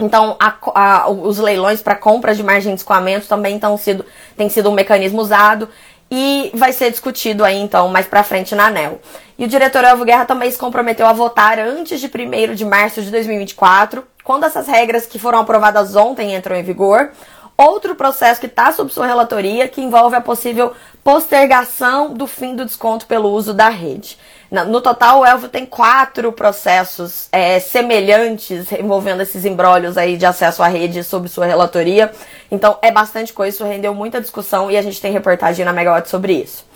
Então, 0.00 0.36
a, 0.40 0.56
a, 0.74 1.08
os 1.08 1.38
leilões 1.38 1.82
para 1.82 1.94
compra 1.94 2.34
de 2.34 2.42
margem 2.42 2.74
de 2.74 2.80
escoamento 2.80 3.28
também 3.28 3.56
tão 3.56 3.76
sido, 3.76 4.04
tem 4.36 4.48
sido 4.48 4.70
um 4.70 4.74
mecanismo 4.74 5.20
usado 5.20 5.68
e 6.10 6.50
vai 6.54 6.72
ser 6.72 6.90
discutido 6.90 7.44
aí 7.44 7.56
então 7.56 7.88
mais 7.88 8.06
para 8.06 8.24
frente 8.24 8.54
na 8.54 8.66
ANEL. 8.66 9.00
E 9.38 9.44
o 9.44 9.48
diretor 9.48 9.84
Elvo 9.84 10.04
Guerra 10.04 10.24
também 10.24 10.50
se 10.50 10.58
comprometeu 10.58 11.06
a 11.06 11.12
votar 11.12 11.58
antes 11.58 12.00
de 12.00 12.06
1 12.06 12.54
de 12.54 12.64
março 12.64 13.00
de 13.00 13.10
2024, 13.10 14.04
quando 14.24 14.44
essas 14.44 14.66
regras 14.66 15.06
que 15.06 15.18
foram 15.18 15.38
aprovadas 15.38 15.94
ontem 15.96 16.34
entram 16.34 16.56
em 16.56 16.62
vigor. 16.62 17.10
Outro 17.56 17.94
processo 17.94 18.40
que 18.40 18.46
está 18.46 18.72
sob 18.72 18.92
sua 18.92 19.06
relatoria, 19.06 19.68
que 19.68 19.82
envolve 19.82 20.16
a 20.16 20.20
possível 20.20 20.72
postergação 21.04 22.12
do 22.12 22.26
fim 22.26 22.56
do 22.56 22.64
desconto 22.64 23.06
pelo 23.06 23.30
uso 23.30 23.52
da 23.52 23.68
rede. 23.68 24.18
No 24.50 24.80
total, 24.80 25.20
o 25.20 25.24
Elvo 25.24 25.48
tem 25.48 25.64
quatro 25.64 26.32
processos 26.32 27.28
é, 27.30 27.60
semelhantes 27.60 28.72
envolvendo 28.72 29.22
esses 29.22 29.44
embrólios 29.44 29.96
aí 29.96 30.16
de 30.16 30.26
acesso 30.26 30.60
à 30.60 30.66
rede 30.66 31.04
sob 31.04 31.28
sua 31.28 31.46
relatoria. 31.46 32.10
Então, 32.50 32.76
é 32.82 32.90
bastante 32.90 33.32
coisa, 33.32 33.54
isso 33.54 33.64
rendeu 33.64 33.94
muita 33.94 34.20
discussão 34.20 34.68
e 34.68 34.76
a 34.76 34.82
gente 34.82 35.00
tem 35.00 35.12
reportagem 35.12 35.64
na 35.64 35.72
Megawatt 35.72 36.10
sobre 36.10 36.32
isso. 36.32 36.68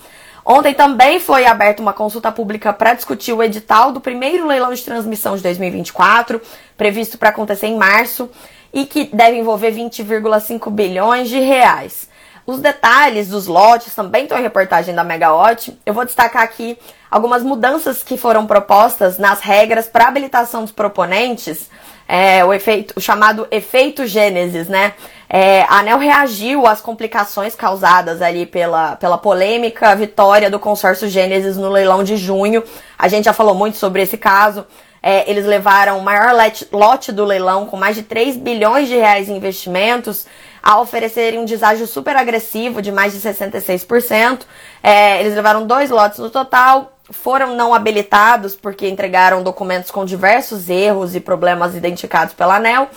Ontem 0.45 0.73
também 0.73 1.19
foi 1.19 1.45
aberta 1.45 1.81
uma 1.81 1.91
consulta 1.91 2.31
pública 2.31 2.71
para 2.71 2.93
discutir 2.93 3.33
o 3.33 3.43
edital 3.43 3.91
do 3.91 3.99
primeiro 3.99 4.47
leilão 4.47 4.71
de 4.73 4.81
transmissão 4.81 5.35
de 5.35 5.43
2024, 5.43 6.39
previsto 6.77 7.17
para 7.17 7.29
acontecer 7.29 7.67
em 7.67 7.75
março, 7.75 8.29
e 8.71 8.85
que 8.85 9.09
deve 9.11 9.37
envolver 9.37 9.71
20,5 9.71 10.69
bilhões 10.69 11.27
de 11.27 11.39
reais. 11.39 12.07
Os 12.47 12.59
detalhes 12.59 13.29
dos 13.29 13.47
lotes 13.47 13.95
também 13.95 14.23
estão 14.23 14.37
em 14.37 14.43
reportagem 14.43 14.93
da 14.93 15.03
Megawatt. 15.03 15.75
Eu 15.83 15.95
vou 15.95 16.05
destacar 16.05 16.43
aqui 16.43 16.77
algumas 17.09 17.41
mudanças 17.41 18.03
que 18.03 18.17
foram 18.17 18.45
propostas 18.45 19.17
nas 19.17 19.39
regras 19.39 19.87
para 19.87 20.07
habilitação 20.07 20.61
dos 20.61 20.71
proponentes, 20.71 21.69
é, 22.07 22.45
o 22.45 22.53
efeito, 22.53 22.93
o 22.95 23.01
chamado 23.01 23.47
efeito 23.49 24.05
Gênesis, 24.05 24.67
né? 24.67 24.93
É, 25.27 25.63
a 25.63 25.79
ANEL 25.79 25.97
reagiu 25.97 26.67
às 26.67 26.81
complicações 26.81 27.55
causadas 27.55 28.21
ali 28.21 28.45
pela, 28.45 28.95
pela 28.95 29.17
polêmica 29.17 29.95
vitória 29.95 30.47
do 30.47 30.59
consórcio 30.59 31.09
Gênesis 31.09 31.57
no 31.57 31.69
leilão 31.69 32.03
de 32.03 32.15
junho. 32.15 32.63
A 32.95 33.07
gente 33.07 33.25
já 33.25 33.33
falou 33.33 33.55
muito 33.55 33.77
sobre 33.77 34.03
esse 34.03 34.17
caso. 34.19 34.67
É, 35.01 35.29
eles 35.29 35.45
levaram 35.45 35.97
o 35.97 36.03
maior 36.03 36.31
lote 36.71 37.11
do 37.11 37.25
leilão 37.25 37.65
com 37.65 37.77
mais 37.77 37.95
de 37.95 38.03
3 38.03 38.37
bilhões 38.37 38.87
de 38.87 38.95
reais 38.95 39.29
em 39.29 39.37
investimentos 39.37 40.27
a 40.65 40.79
oferecerem 40.79 41.39
um 41.39 41.45
deságio 41.45 41.85
super 41.85 42.17
agressivo 42.17 42.81
de 42.81 42.91
mais 42.91 43.13
de 43.13 43.19
66%. 43.19 44.41
É, 44.81 45.19
eles 45.19 45.35
levaram 45.35 45.67
dois 45.67 45.91
lotes 45.91 46.17
no 46.17 46.31
total, 46.31 46.97
foram 47.11 47.55
não 47.55 47.71
habilitados 47.71 48.55
porque 48.55 48.89
entregaram 48.89 49.43
documentos 49.43 49.91
com 49.91 50.03
diversos 50.03 50.67
erros 50.67 51.13
e 51.13 51.19
problemas 51.19 51.75
identificados 51.75 52.33
pela 52.33 52.55
ANEL. 52.55 52.89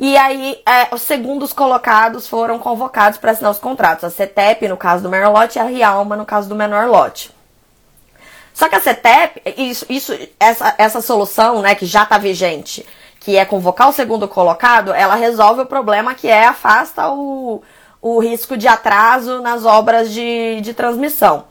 E 0.00 0.16
aí, 0.16 0.60
é, 0.68 0.92
os 0.92 1.02
segundos 1.02 1.52
colocados 1.52 2.26
foram 2.26 2.58
convocados 2.58 3.16
para 3.16 3.30
assinar 3.30 3.52
os 3.52 3.58
contratos. 3.58 4.02
A 4.02 4.10
CETEP, 4.10 4.66
no 4.66 4.76
caso 4.76 5.04
do 5.04 5.08
maior 5.08 5.32
lote, 5.32 5.56
e 5.56 5.60
a 5.60 5.64
Rialma, 5.64 6.16
no 6.16 6.26
caso 6.26 6.48
do 6.48 6.56
menor 6.56 6.88
lote. 6.88 7.30
Só 8.52 8.68
que 8.68 8.74
a 8.74 8.80
CETEP, 8.80 9.40
isso, 9.56 9.86
isso, 9.88 10.18
essa, 10.40 10.74
essa 10.78 11.00
solução, 11.00 11.62
né, 11.62 11.76
que 11.76 11.86
já 11.86 12.02
está 12.02 12.18
vigente, 12.18 12.84
que 13.24 13.38
é 13.38 13.44
convocar 13.46 13.88
o 13.88 13.92
segundo 13.92 14.28
colocado, 14.28 14.92
ela 14.92 15.14
resolve 15.14 15.62
o 15.62 15.66
problema 15.66 16.14
que 16.14 16.28
é 16.28 16.46
afasta 16.46 17.08
o, 17.08 17.62
o 18.02 18.18
risco 18.18 18.54
de 18.54 18.68
atraso 18.68 19.40
nas 19.40 19.64
obras 19.64 20.12
de, 20.12 20.60
de 20.60 20.74
transmissão. 20.74 21.44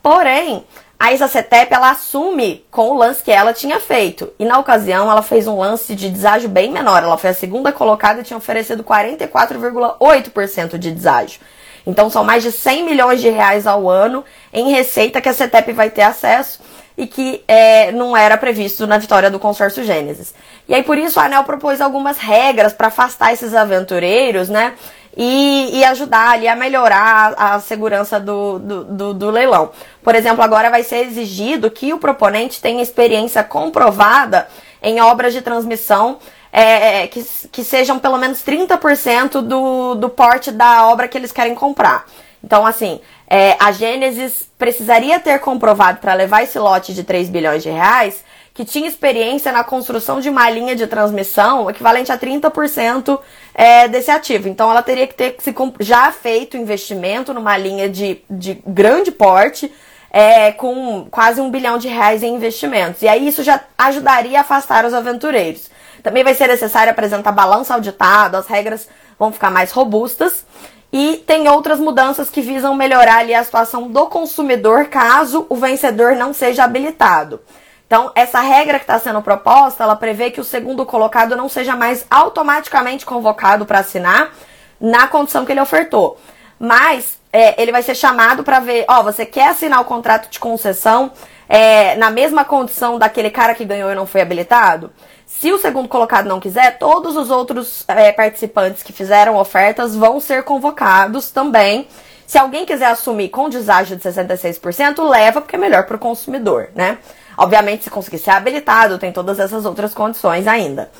Porém, 0.00 0.64
a 0.96 1.12
Isa 1.12 1.26
Cetep, 1.26 1.74
ela 1.74 1.90
assume 1.90 2.64
com 2.70 2.90
o 2.90 2.96
lance 2.96 3.24
que 3.24 3.32
ela 3.32 3.52
tinha 3.52 3.80
feito. 3.80 4.32
E 4.38 4.44
na 4.44 4.60
ocasião, 4.60 5.10
ela 5.10 5.20
fez 5.20 5.48
um 5.48 5.58
lance 5.58 5.96
de 5.96 6.08
deságio 6.08 6.48
bem 6.48 6.70
menor. 6.70 7.02
Ela 7.02 7.18
foi 7.18 7.30
a 7.30 7.34
segunda 7.34 7.72
colocada 7.72 8.20
e 8.20 8.24
tinha 8.24 8.36
oferecido 8.36 8.84
44,8% 8.84 10.78
de 10.78 10.92
deságio. 10.92 11.40
Então, 11.86 12.10
são 12.10 12.24
mais 12.24 12.42
de 12.42 12.50
100 12.50 12.84
milhões 12.84 13.20
de 13.20 13.28
reais 13.28 13.66
ao 13.66 13.88
ano 13.88 14.24
em 14.52 14.70
receita 14.70 15.20
que 15.20 15.28
a 15.28 15.32
CETEP 15.32 15.72
vai 15.72 15.90
ter 15.90 16.02
acesso 16.02 16.60
e 16.98 17.06
que 17.06 17.44
é, 17.46 17.92
não 17.92 18.16
era 18.16 18.36
previsto 18.36 18.86
na 18.86 18.98
vitória 18.98 19.30
do 19.30 19.38
consórcio 19.38 19.84
Gênesis. 19.84 20.34
E 20.68 20.74
aí, 20.74 20.82
por 20.82 20.98
isso, 20.98 21.20
a 21.20 21.24
ANEL 21.24 21.44
propôs 21.44 21.80
algumas 21.80 22.18
regras 22.18 22.72
para 22.72 22.88
afastar 22.88 23.32
esses 23.32 23.54
aventureiros, 23.54 24.48
né? 24.48 24.74
e, 25.16 25.70
e 25.72 25.84
ajudar 25.84 26.32
ali 26.32 26.46
a 26.46 26.54
melhorar 26.54 27.34
a 27.38 27.58
segurança 27.58 28.20
do, 28.20 28.58
do, 28.58 28.84
do, 28.84 29.14
do 29.14 29.30
leilão. 29.30 29.70
Por 30.02 30.14
exemplo, 30.14 30.44
agora 30.44 30.68
vai 30.68 30.82
ser 30.82 31.06
exigido 31.06 31.70
que 31.70 31.92
o 31.94 31.98
proponente 31.98 32.60
tenha 32.60 32.82
experiência 32.82 33.42
comprovada 33.42 34.46
em 34.82 35.00
obras 35.00 35.32
de 35.32 35.40
transmissão 35.40 36.18
é, 36.58 37.02
é 37.02 37.06
que, 37.06 37.22
que 37.52 37.62
sejam 37.62 37.98
pelo 37.98 38.16
menos 38.16 38.38
30% 38.42 39.42
do, 39.42 39.94
do 39.94 40.08
porte 40.08 40.50
da 40.50 40.88
obra 40.88 41.06
que 41.06 41.18
eles 41.18 41.30
querem 41.30 41.54
comprar. 41.54 42.06
Então, 42.42 42.64
assim, 42.64 42.98
é, 43.28 43.56
a 43.60 43.72
Gênesis 43.72 44.48
precisaria 44.56 45.20
ter 45.20 45.38
comprovado 45.38 45.98
para 45.98 46.14
levar 46.14 46.44
esse 46.44 46.58
lote 46.58 46.94
de 46.94 47.04
3 47.04 47.28
bilhões 47.28 47.62
de 47.62 47.68
reais 47.68 48.24
que 48.54 48.64
tinha 48.64 48.88
experiência 48.88 49.52
na 49.52 49.62
construção 49.62 50.18
de 50.18 50.30
uma 50.30 50.48
linha 50.48 50.74
de 50.74 50.86
transmissão 50.86 51.68
equivalente 51.68 52.10
a 52.10 52.16
30% 52.16 53.20
é, 53.54 53.86
desse 53.86 54.10
ativo. 54.10 54.48
Então, 54.48 54.70
ela 54.70 54.82
teria 54.82 55.06
que 55.06 55.14
ter 55.14 55.36
se, 55.40 55.54
já 55.80 56.10
feito 56.10 56.56
investimento 56.56 57.34
numa 57.34 57.58
linha 57.58 57.86
de, 57.86 58.22
de 58.30 58.54
grande 58.66 59.10
porte, 59.10 59.70
é, 60.10 60.52
com 60.52 61.06
quase 61.10 61.38
um 61.38 61.50
bilhão 61.50 61.76
de 61.76 61.88
reais 61.88 62.22
em 62.22 62.34
investimentos. 62.34 63.02
E 63.02 63.08
aí 63.08 63.28
isso 63.28 63.42
já 63.42 63.60
ajudaria 63.76 64.38
a 64.38 64.40
afastar 64.40 64.86
os 64.86 64.94
aventureiros. 64.94 65.75
Também 66.06 66.22
vai 66.22 66.34
ser 66.34 66.46
necessário 66.46 66.92
apresentar 66.92 67.32
balanço 67.32 67.72
auditado, 67.72 68.36
as 68.36 68.46
regras 68.46 68.88
vão 69.18 69.32
ficar 69.32 69.50
mais 69.50 69.72
robustas. 69.72 70.46
E 70.92 71.16
tem 71.26 71.48
outras 71.48 71.80
mudanças 71.80 72.30
que 72.30 72.40
visam 72.40 72.76
melhorar 72.76 73.16
ali 73.16 73.34
a 73.34 73.42
situação 73.42 73.88
do 73.88 74.06
consumidor 74.06 74.84
caso 74.84 75.46
o 75.48 75.56
vencedor 75.56 76.14
não 76.14 76.32
seja 76.32 76.62
habilitado. 76.62 77.40
Então, 77.88 78.12
essa 78.14 78.38
regra 78.38 78.78
que 78.78 78.84
está 78.84 79.00
sendo 79.00 79.20
proposta, 79.20 79.82
ela 79.82 79.96
prevê 79.96 80.30
que 80.30 80.40
o 80.40 80.44
segundo 80.44 80.86
colocado 80.86 81.34
não 81.34 81.48
seja 81.48 81.74
mais 81.74 82.06
automaticamente 82.08 83.04
convocado 83.04 83.66
para 83.66 83.80
assinar 83.80 84.32
na 84.80 85.08
condição 85.08 85.44
que 85.44 85.50
ele 85.50 85.60
ofertou. 85.60 86.20
Mas 86.56 87.18
é, 87.32 87.60
ele 87.60 87.72
vai 87.72 87.82
ser 87.82 87.96
chamado 87.96 88.44
para 88.44 88.60
ver, 88.60 88.84
ó, 88.86 89.02
você 89.02 89.26
quer 89.26 89.48
assinar 89.48 89.80
o 89.80 89.84
contrato 89.84 90.30
de 90.30 90.38
concessão 90.38 91.10
é, 91.48 91.96
na 91.96 92.12
mesma 92.12 92.44
condição 92.44 92.96
daquele 92.96 93.28
cara 93.28 93.56
que 93.56 93.64
ganhou 93.64 93.90
e 93.90 93.94
não 93.96 94.06
foi 94.06 94.20
habilitado? 94.20 94.92
Se 95.26 95.52
o 95.52 95.58
segundo 95.58 95.88
colocado 95.88 96.28
não 96.28 96.38
quiser, 96.38 96.78
todos 96.78 97.16
os 97.16 97.30
outros 97.30 97.84
é, 97.88 98.12
participantes 98.12 98.84
que 98.84 98.92
fizeram 98.92 99.36
ofertas 99.36 99.96
vão 99.96 100.20
ser 100.20 100.44
convocados 100.44 101.32
também. 101.32 101.88
Se 102.24 102.38
alguém 102.38 102.64
quiser 102.64 102.86
assumir 102.86 103.28
com 103.28 103.48
deságio 103.48 103.96
de 103.96 104.02
66%, 104.02 105.08
leva, 105.08 105.40
porque 105.40 105.56
é 105.56 105.58
melhor 105.58 105.84
para 105.84 105.96
o 105.96 105.98
consumidor, 105.98 106.68
né? 106.76 106.98
Obviamente, 107.36 107.84
se 107.84 107.90
conseguir 107.90 108.18
ser 108.18 108.30
habilitado, 108.30 108.98
tem 108.98 109.12
todas 109.12 109.40
essas 109.40 109.66
outras 109.66 109.92
condições 109.92 110.46
ainda. 110.46 110.90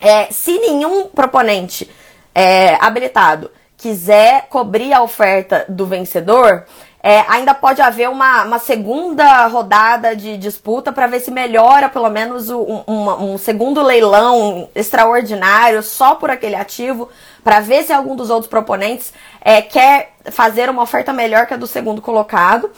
É, 0.00 0.26
se 0.32 0.58
nenhum 0.58 1.08
proponente 1.08 1.90
é, 2.34 2.76
habilitado 2.76 3.50
quiser 3.76 4.46
cobrir 4.48 4.92
a 4.92 5.02
oferta 5.02 5.64
do 5.68 5.84
vencedor, 5.84 6.64
é, 7.02 7.24
ainda 7.28 7.52
pode 7.52 7.82
haver 7.82 8.08
uma, 8.08 8.44
uma, 8.44 8.58
segunda 8.60 9.46
rodada 9.48 10.14
de 10.14 10.36
disputa 10.38 10.92
para 10.92 11.08
ver 11.08 11.18
se 11.18 11.32
melhora 11.32 11.88
pelo 11.88 12.08
menos 12.08 12.48
um, 12.48 12.84
um, 12.86 13.32
um, 13.32 13.38
segundo 13.38 13.82
leilão 13.82 14.68
extraordinário 14.72 15.82
só 15.82 16.14
por 16.14 16.30
aquele 16.30 16.54
ativo, 16.54 17.08
para 17.42 17.58
ver 17.58 17.82
se 17.82 17.92
algum 17.92 18.14
dos 18.14 18.30
outros 18.30 18.48
proponentes 18.48 19.12
é, 19.40 19.60
quer 19.60 20.12
fazer 20.30 20.70
uma 20.70 20.82
oferta 20.82 21.12
melhor 21.12 21.46
que 21.46 21.54
a 21.54 21.56
do 21.56 21.66
segundo 21.66 22.00
colocado. 22.00 22.70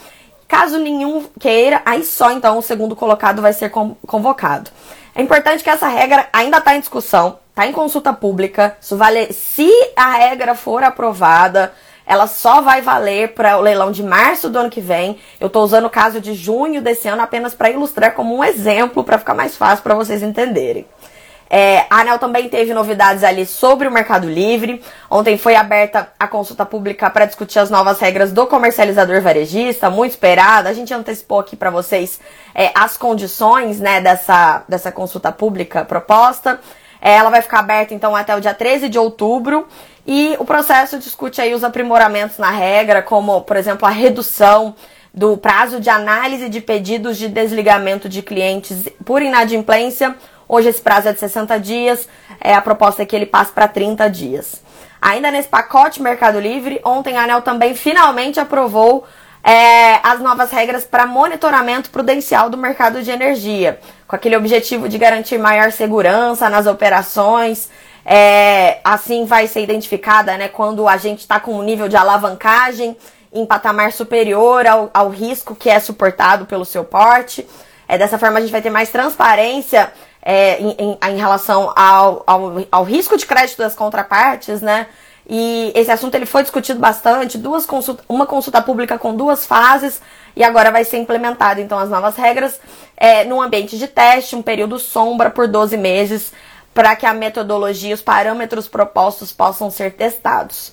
Caso 0.49 0.79
nenhum 0.79 1.27
queira, 1.39 1.83
aí 1.85 2.03
só 2.03 2.31
então 2.31 2.57
o 2.57 2.63
segundo 2.63 2.97
colocado 2.97 3.43
vai 3.43 3.53
ser 3.53 3.71
convocado. 3.71 4.71
É 5.15 5.21
importante 5.21 5.63
que 5.63 5.71
essa 5.71 5.89
regra 5.89 6.29
ainda 6.33 6.59
está 6.59 6.75
em 6.75 6.81
discussão, 6.81 7.39
está 7.51 7.67
em 7.67 7.73
consulta 7.73 8.13
pública. 8.13 8.77
Isso 8.81 8.97
vale, 8.97 9.33
se 9.35 9.71
a 9.95 10.13
regra 10.13 10.55
for 10.55 10.83
aprovada, 10.83 11.73
ela 12.07 12.27
só 12.27 12.61
vai 12.61 12.83
valer 12.83 13.35
para 13.35 13.57
o 13.57 13.61
leilão 13.61 13.91
de 13.91 14.03
março 14.03 14.51
do 14.51 14.59
ano 14.59 14.71
que 14.71 14.81
vem. 14.81 15.19
Eu 15.41 15.47
estou 15.47 15.63
usando 15.63 15.87
o 15.87 15.91
caso 15.91 16.21
de 16.21 16.35
junho 16.35 16.83
desse 16.83 17.09
ano 17.09 17.23
apenas 17.23 17.55
para 17.55 17.71
ilustrar 17.71 18.15
como 18.15 18.37
um 18.37 18.45
exemplo, 18.45 19.03
para 19.03 19.19
ficar 19.19 19.35
mais 19.35 19.57
fácil 19.57 19.83
para 19.83 19.95
vocês 19.95 20.23
entenderem. 20.23 20.87
É, 21.49 21.87
a 21.91 22.01
ANEL 22.01 22.19
também 22.19 22.49
teve 22.49 22.75
novidades 22.75 23.23
ali 23.23 23.47
sobre 23.47 23.87
o 23.87 23.91
Mercado 23.91 24.29
Livre. 24.29 24.83
Ontem 25.11 25.39
foi 25.39 25.55
aberta 25.55 26.09
a 26.19 26.27
consulta 26.27 26.67
pública 26.67 27.09
para 27.11 27.27
discutir 27.27 27.59
as 27.59 27.71
novas 27.71 28.01
regras 28.01 28.33
do 28.33 28.47
comercializador 28.47 29.21
varejista, 29.21 29.89
muito 29.89 30.13
esperada. 30.13 30.69
A 30.69 30.73
gente 30.73 30.93
antecipou 30.93 31.39
aqui 31.39 31.55
para 31.55 31.71
vocês 31.71 32.19
é, 32.55 32.73
as 32.75 32.97
condições 32.97 33.79
né, 33.79 34.01
dessa, 34.01 34.65
dessa 34.69 34.91
consulta 34.91 35.31
pública 35.31 35.85
proposta. 35.85 36.59
Ela 37.05 37.31
vai 37.31 37.41
ficar 37.41 37.61
aberta 37.61 37.95
então 37.95 38.17
até 38.17 38.35
o 38.35 38.41
dia 38.41 38.53
13 38.53 38.89
de 38.89 38.99
outubro. 38.99 39.69
E 40.05 40.35
o 40.41 40.45
processo 40.45 40.99
discute 40.99 41.41
aí 41.41 41.55
os 41.55 41.63
aprimoramentos 41.63 42.39
na 42.39 42.51
regra, 42.51 43.03
como, 43.03 43.43
por 43.43 43.57
exemplo, 43.57 43.87
a 43.87 43.91
redução 43.91 44.75
do 45.13 45.37
prazo 45.37 45.79
de 45.79 45.89
análise 45.89 46.49
de 46.49 46.61
pedidos 46.61 47.17
de 47.17 47.29
desligamento 47.29 48.09
de 48.09 48.21
clientes 48.21 48.89
por 49.05 49.23
inadimplência 49.23 50.17
Hoje 50.49 50.69
esse 50.69 50.81
prazo 50.81 51.09
é 51.09 51.13
de 51.13 51.21
60 51.21 51.59
dias, 51.59 52.09
é, 52.41 52.55
a 52.55 52.61
proposta 52.61 53.03
é 53.03 53.07
que 53.07 53.17
ele 53.17 53.27
passe 53.27 53.53
para 53.53 53.67
30 53.67 54.09
dias. 54.09 54.63
Ainda 55.01 55.31
nesse 55.31 55.49
pacote 55.49 56.03
Mercado 56.03 56.39
Livre, 56.39 56.81
ontem 56.85 57.17
a 57.17 57.25
ANEL 57.25 57.43
também 57.43 57.75
finalmente 57.75 58.39
aprovou 58.39 59.07
é, 59.45 60.01
as 60.03 60.21
novas 60.21 60.51
regras 60.51 60.85
para 60.85 61.07
monitoramento 61.07 61.91
prudencial 61.91 62.49
do 62.49 62.57
mercado 62.57 63.03
de 63.03 63.11
energia, 63.11 63.79
com 64.09 64.17
aquele 64.17 64.37
objetivo 64.37 64.89
de 64.89 64.97
garantir 64.97 65.37
maior 65.37 65.71
segurança 65.71 66.49
nas 66.49 66.67
operações. 66.67 67.69
É, 68.07 68.81
assim 68.83 69.25
vai 69.25 69.47
ser 69.47 69.63
identificada 69.63 70.37
né, 70.37 70.49
quando 70.49 70.89
a 70.89 70.97
gente 70.97 71.21
está 71.21 71.39
com 71.41 71.55
um 71.55 71.63
nível 71.63 71.89
de 71.89 71.97
alavancagem 71.97 72.97
em 73.33 73.47
patamar 73.47 73.93
superior 73.93 74.67
ao, 74.67 74.91
ao 74.93 75.09
risco 75.09 75.55
que 75.55 75.69
é 75.69 75.79
suportado 75.79 76.47
pelo 76.47 76.65
seu 76.65 76.85
porte. 76.85 77.47
É, 77.87 77.99
dessa 77.99 78.19
forma 78.19 78.39
a 78.39 78.41
gente 78.41 78.51
vai 78.51 78.63
ter 78.63 78.71
mais 78.71 78.89
transparência 78.89 79.93
é, 80.23 80.59
em, 80.59 80.71
em, 80.79 80.99
em, 81.11 81.17
relação 81.19 81.71
ao, 81.77 82.23
ao, 82.27 82.53
ao, 82.71 82.83
risco 82.83 83.17
de 83.17 83.27
crédito 83.27 83.59
das 83.59 83.75
contrapartes, 83.75 84.63
né? 84.63 84.87
E 85.29 85.73
esse 85.75 85.91
assunto 85.91 86.15
ele 86.15 86.27
foi 86.27 86.43
discutido 86.43 86.79
bastante, 86.79 87.39
duas 87.39 87.65
consulta, 87.65 88.05
uma 88.09 88.27
consulta 88.27 88.61
pública 88.61 88.99
com 88.99 89.17
duas 89.17 89.47
fases 89.47 90.01
e 90.37 90.45
agora 90.45 90.71
vai 90.71 90.85
ser 90.85 90.99
implementado 90.99 91.61
então 91.61 91.79
as 91.79 91.89
novas 91.89 92.17
regras 92.17 92.61
é, 92.97 93.25
num 93.25 93.41
ambiente 93.41 93.79
de 93.79 93.89
teste, 93.89 94.37
um 94.37 94.43
período 94.43 94.79
sombra 94.79 95.31
por 95.31 95.49
12 95.49 95.77
meses, 95.77 96.33
para 96.75 96.95
que 96.97 97.07
a 97.07 97.15
metodologia 97.15 97.91
e 97.91 97.95
os 97.95 98.03
parâmetros 98.03 98.69
propostos 98.69 99.33
possam 99.33 99.71
ser 99.71 99.93
testados. 99.93 100.73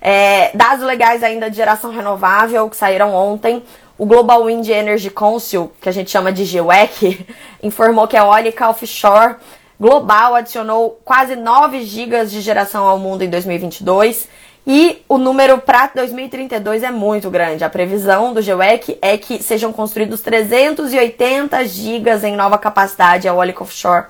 É, 0.00 0.52
dados 0.54 0.84
legais 0.84 1.22
ainda 1.22 1.50
de 1.50 1.56
geração 1.56 1.90
renovável 1.90 2.68
que 2.70 2.76
saíram 2.76 3.12
ontem. 3.14 3.64
O 3.96 4.06
Global 4.06 4.44
Wind 4.44 4.68
Energy 4.68 5.10
Council, 5.10 5.72
que 5.80 5.88
a 5.88 5.92
gente 5.92 6.10
chama 6.10 6.30
de 6.30 6.44
GWEC, 6.44 7.26
informou 7.62 8.06
que 8.06 8.16
a 8.16 8.20
eólica 8.20 8.68
offshore 8.68 9.34
global 9.78 10.34
adicionou 10.34 11.00
quase 11.04 11.36
9 11.36 11.82
gigas 11.82 12.30
de 12.30 12.40
geração 12.40 12.86
ao 12.86 12.98
mundo 12.98 13.22
em 13.22 13.30
2022 13.30 14.28
e 14.66 15.02
o 15.08 15.16
número 15.16 15.58
para 15.58 15.90
2032 15.94 16.82
é 16.82 16.90
muito 16.90 17.30
grande. 17.30 17.64
A 17.64 17.70
previsão 17.70 18.34
do 18.34 18.42
GWEC 18.42 18.98
é 19.00 19.16
que 19.16 19.42
sejam 19.42 19.72
construídos 19.72 20.20
380 20.20 21.64
gigas 21.66 22.22
em 22.22 22.36
nova 22.36 22.58
capacidade 22.58 23.26
eólica 23.26 23.62
offshore. 23.62 24.06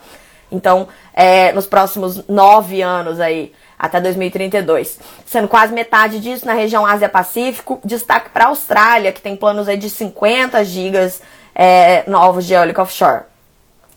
Então, 0.50 0.88
é, 1.14 1.52
nos 1.52 1.66
próximos 1.66 2.26
nove 2.26 2.82
anos 2.82 3.20
aí 3.20 3.52
até 3.78 4.00
2032, 4.00 4.98
sendo 5.24 5.46
quase 5.46 5.72
metade 5.72 6.18
disso 6.18 6.44
na 6.44 6.54
região 6.54 6.84
Ásia-Pacífico. 6.84 7.80
Destaque 7.84 8.30
para 8.30 8.46
a 8.46 8.48
Austrália, 8.48 9.12
que 9.12 9.20
tem 9.20 9.36
planos 9.36 9.68
aí 9.68 9.76
de 9.76 9.88
50 9.88 10.64
gigas 10.64 11.22
é, 11.54 12.02
novos 12.10 12.44
de 12.44 12.54
eólica 12.54 12.82
offshore. 12.82 13.22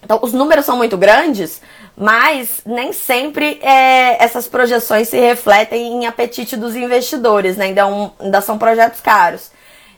Então, 0.04 0.20
os 0.22 0.34
números 0.34 0.66
são 0.66 0.78
muito 0.78 0.98
grandes, 0.98 1.62
mas 1.96 2.62
nem 2.66 2.92
sempre 2.92 3.60
é, 3.62 4.24
essas 4.24 4.48
projeções 4.48 5.10
se 5.10 5.20
refletem 5.20 5.94
em 5.94 6.06
apetite 6.08 6.58
dos 6.58 6.76
investidores, 6.76 7.58
né? 7.58 7.66
ainda, 7.66 7.82
é 7.82 7.86
um, 7.86 8.12
ainda 8.20 8.42
são 8.42 8.58
projetos 8.58 9.00
caros. 9.00 9.52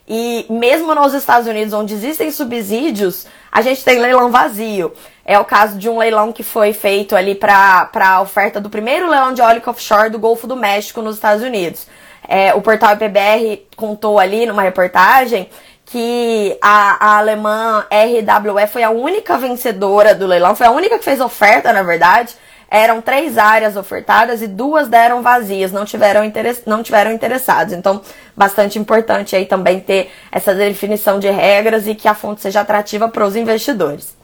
E 0.06 0.44
mesmo 0.50 0.94
nos 0.94 1.14
Estados 1.14 1.48
Unidos, 1.48 1.72
onde 1.72 1.94
existem 1.94 2.30
subsídios, 2.30 3.26
a 3.50 3.62
gente 3.62 3.82
tem 3.82 3.98
leilão 3.98 4.30
vazio. 4.30 4.92
É 5.24 5.38
o 5.38 5.44
caso 5.44 5.78
de 5.78 5.88
um 5.88 5.98
leilão 5.98 6.32
que 6.32 6.42
foi 6.42 6.74
feito 6.74 7.16
ali 7.16 7.34
para 7.34 7.88
a 7.94 8.20
oferta 8.20 8.60
do 8.60 8.68
primeiro 8.68 9.08
leilão 9.08 9.32
de 9.32 9.40
óleo 9.40 9.62
offshore 9.64 10.10
do 10.10 10.18
Golfo 10.18 10.46
do 10.46 10.56
México 10.56 11.00
nos 11.00 11.16
Estados 11.16 11.42
Unidos. 11.42 11.86
É, 12.28 12.54
o 12.54 12.60
portal 12.60 12.94
IPBR 12.94 13.66
contou 13.76 14.18
ali 14.18 14.44
numa 14.44 14.62
reportagem 14.62 15.48
que 15.84 16.56
a, 16.62 17.06
a 17.06 17.18
alemã 17.18 17.86
RWE 17.90 18.66
foi 18.66 18.82
a 18.82 18.90
única 18.90 19.36
vencedora 19.36 20.14
do 20.14 20.26
leilão, 20.26 20.54
foi 20.54 20.66
a 20.66 20.70
única 20.70 20.98
que 20.98 21.04
fez 21.04 21.20
oferta, 21.20 21.72
na 21.72 21.82
verdade. 21.82 22.34
Eram 22.70 23.00
três 23.00 23.38
áreas 23.38 23.76
ofertadas 23.76 24.42
e 24.42 24.48
duas 24.48 24.88
deram 24.88 25.22
vazias, 25.22 25.70
não 25.70 25.84
tiveram, 25.84 26.24
interess, 26.24 26.62
não 26.66 26.82
tiveram 26.82 27.12
interessados. 27.12 27.72
Então, 27.72 28.00
bastante 28.36 28.78
importante 28.78 29.36
aí 29.36 29.46
também 29.46 29.78
ter 29.78 30.10
essa 30.32 30.54
definição 30.54 31.20
de 31.20 31.30
regras 31.30 31.86
e 31.86 31.94
que 31.94 32.08
a 32.08 32.14
fonte 32.14 32.40
seja 32.40 32.62
atrativa 32.62 33.08
para 33.08 33.24
os 33.24 33.36
investidores. 33.36 34.16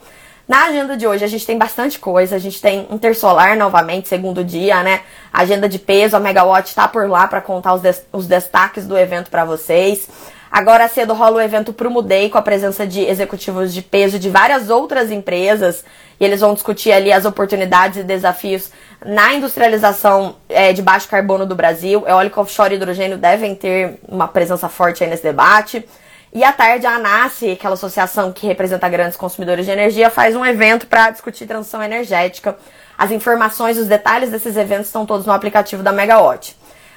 Na 0.49 0.65
agenda 0.65 0.97
de 0.97 1.07
hoje 1.07 1.25
a 1.25 1.29
gente 1.29 1.47
tem 1.47 1.57
bastante 1.57 2.01
coisa, 2.01 2.35
a 2.35 2.39
gente 2.41 2.61
tem 2.61 2.89
Intersolar 2.91 3.57
novamente, 3.57 4.09
segundo 4.09 4.43
dia, 4.43 4.83
né? 4.83 5.03
Agenda 5.33 5.69
de 5.69 5.79
peso, 5.79 6.17
a 6.17 6.21
Megawatt 6.21 6.75
tá 6.75 6.89
por 6.89 7.09
lá 7.09 7.29
para 7.29 7.41
contar 7.41 7.75
os, 7.75 7.81
des 7.81 8.05
os 8.13 8.27
destaques 8.27 8.85
do 8.85 8.99
evento 8.99 9.31
para 9.31 9.45
vocês. 9.45 10.09
Agora 10.51 10.89
cedo 10.89 11.15
rola 11.15 11.37
o 11.37 11.41
evento 11.41 11.73
pro 11.73 11.91
Mudei 11.91 12.29
com 12.29 12.37
a 12.37 12.43
presença 12.43 12.85
de 12.85 13.01
executivos 13.03 13.73
de 13.73 13.83
peso 13.83 14.19
de 14.19 14.29
várias 14.29 14.69
outras 14.69 15.11
empresas 15.13 15.85
e 16.19 16.25
eles 16.25 16.41
vão 16.41 16.55
discutir 16.55 16.91
ali 16.91 17.13
as 17.13 17.25
oportunidades 17.25 17.99
e 17.99 18.03
desafios 18.03 18.71
na 19.05 19.33
industrialização 19.33 20.37
é, 20.49 20.73
de 20.73 20.83
baixo 20.83 21.09
carbono 21.09 21.47
do 21.47 21.55
Brasil. 21.55 22.05
Eólica 22.05 22.41
offshore 22.41 22.75
e 22.75 22.77
hidrogênio 22.77 23.17
devem 23.17 23.55
ter 23.55 24.01
uma 24.09 24.27
presença 24.27 24.69
forte 24.69 25.05
aí 25.05 25.09
nesse 25.09 25.23
debate. 25.23 25.87
E 26.33 26.43
à 26.43 26.53
tarde 26.53 26.87
a 26.87 26.97
ANASE, 26.97 27.53
aquela 27.53 27.75
associação 27.75 28.33
que 28.33 28.47
representa 28.47 28.89
grandes 28.89 29.17
consumidores 29.17 29.67
de 29.67 29.73
energia, 29.73 30.11
faz 30.11 30.35
um 30.35 30.45
evento 30.45 30.87
para 30.87 31.11
discutir 31.11 31.47
transição 31.47 31.83
energética. 31.83 32.57
As 32.99 33.11
informações, 33.13 33.79
os 33.79 33.87
detalhes 33.87 34.31
desses 34.31 34.57
eventos 34.57 34.87
estão 34.87 35.07
todos 35.07 35.27
no 35.27 35.33
aplicativo 35.33 35.83
da 35.83 35.93
Megawatt. 35.93 36.57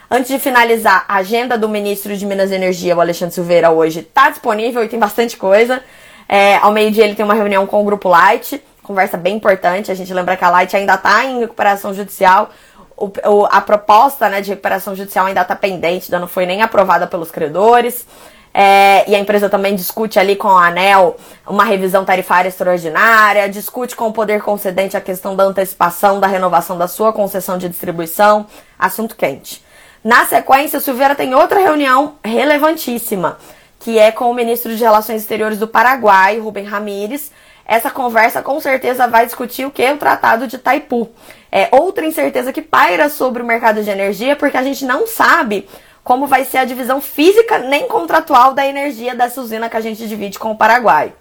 Antes 0.10 0.30
de 0.30 0.39
finalizar, 0.39 1.06
a 1.08 1.16
agenda 1.16 1.58
do 1.58 1.68
ministro 1.68 2.16
de 2.16 2.26
Minas 2.26 2.52
e 2.52 2.56
Energia, 2.56 2.96
o 2.96 3.02
Alexandre 3.02 3.34
Silveira, 3.34 3.72
hoje 3.72 4.02
está 4.02 4.30
disponível 4.30 4.84
e 4.84 4.88
tem 4.88 5.00
bastante 5.00 5.38
coisa. 5.38 5.82
É, 6.28 6.58
ao 6.58 6.72
meio-dia 6.72 7.04
ele 7.04 7.16
tem 7.16 7.26
uma 7.26 7.34
reunião 7.34 7.66
com 7.66 7.82
o 7.82 7.84
Grupo 7.84 8.10
Light, 8.10 8.62
conversa 8.84 9.18
bem 9.18 9.36
importante. 9.36 9.92
A 9.92 9.96
gente 9.96 10.13
lembra 10.13 10.38
que 10.38 10.44
a 10.44 10.50
Light 10.50 10.76
ainda 10.76 10.96
está 10.96 11.26
em 11.26 11.39
recuperação 11.39 11.94
judicial. 11.94 12.50
O, 12.96 13.12
o, 13.26 13.46
a 13.50 13.60
proposta 13.60 14.30
né, 14.30 14.39
de 14.39 14.52
recuperação 14.52 14.96
judicial 14.96 15.26
ainda 15.26 15.42
está 15.42 15.56
pendente, 15.56 16.06
ainda 16.06 16.20
não 16.20 16.28
foi 16.28 16.46
nem 16.46 16.62
aprovada 16.62 17.08
pelos 17.08 17.32
credores. 17.32 18.06
É, 18.54 19.10
e 19.10 19.16
a 19.16 19.20
empresa 19.20 19.50
também 19.50 19.74
discute 19.74 20.20
ali 20.20 20.36
com 20.36 20.48
a 20.48 20.68
ANEL 20.68 21.16
uma 21.48 21.63
revisão 21.63 22.06
tarifária 22.06 22.50
extraordinária, 22.50 23.50
discute 23.50 23.96
com 23.96 24.08
o 24.08 24.13
poder 24.13 24.44
concedente 24.44 24.96
a 24.96 25.02
questão 25.02 25.36
da 25.36 25.44
antecipação 25.44 26.20
da 26.20 26.28
renovação 26.28 26.78
da 26.78 26.88
sua 26.88 27.12
concessão 27.12 27.58
de 27.58 27.68
distribuição, 27.68 28.46
assunto 28.78 29.16
quente. 29.16 29.62
Na 30.04 30.26
sequência, 30.26 30.82
Silveira 30.82 31.16
tem 31.16 31.34
outra 31.34 31.62
reunião 31.62 32.16
relevantíssima, 32.22 33.38
que 33.80 33.98
é 33.98 34.12
com 34.12 34.30
o 34.30 34.34
ministro 34.34 34.76
de 34.76 34.84
Relações 34.84 35.22
Exteriores 35.22 35.58
do 35.58 35.66
Paraguai, 35.66 36.38
Rubem 36.39 36.66
Ramírez. 36.66 37.32
Essa 37.66 37.89
conversa 37.89 38.42
com 38.42 38.60
certeza 38.60 39.08
vai 39.08 39.26
discutir 39.26 39.66
o 39.66 39.72
que 39.72 39.82
é 39.82 39.94
o 39.94 39.98
Tratado 39.98 40.46
de 40.46 40.58
Taipu. 40.58 41.10
É 41.50 41.70
outra 41.72 42.06
incerteza 42.06 42.52
que 42.52 42.62
paira 42.62 43.08
sobre 43.08 43.42
o 43.42 43.46
mercado 43.46 43.82
de 43.82 43.89
energia, 43.89 44.36
porque 44.36 44.58
a 44.58 44.63
gente 44.63 44.84
não 44.84 45.08
sabe 45.08 45.70
como 46.04 46.28
vai 46.28 46.44
ser 46.44 46.58
a 46.58 46.66
divisão 46.66 47.00
física 47.00 47.60
nem 47.60 47.88
contratual 47.88 48.54
da 48.54 48.68
energia 48.68 49.16
dessa 49.16 49.39
usina 49.39 49.70
que 49.70 49.78
a 49.78 49.82
gente 49.82 50.06
divide 50.06 50.38
com 50.38 50.52
o 50.52 50.58
Paraguai. 50.58 51.13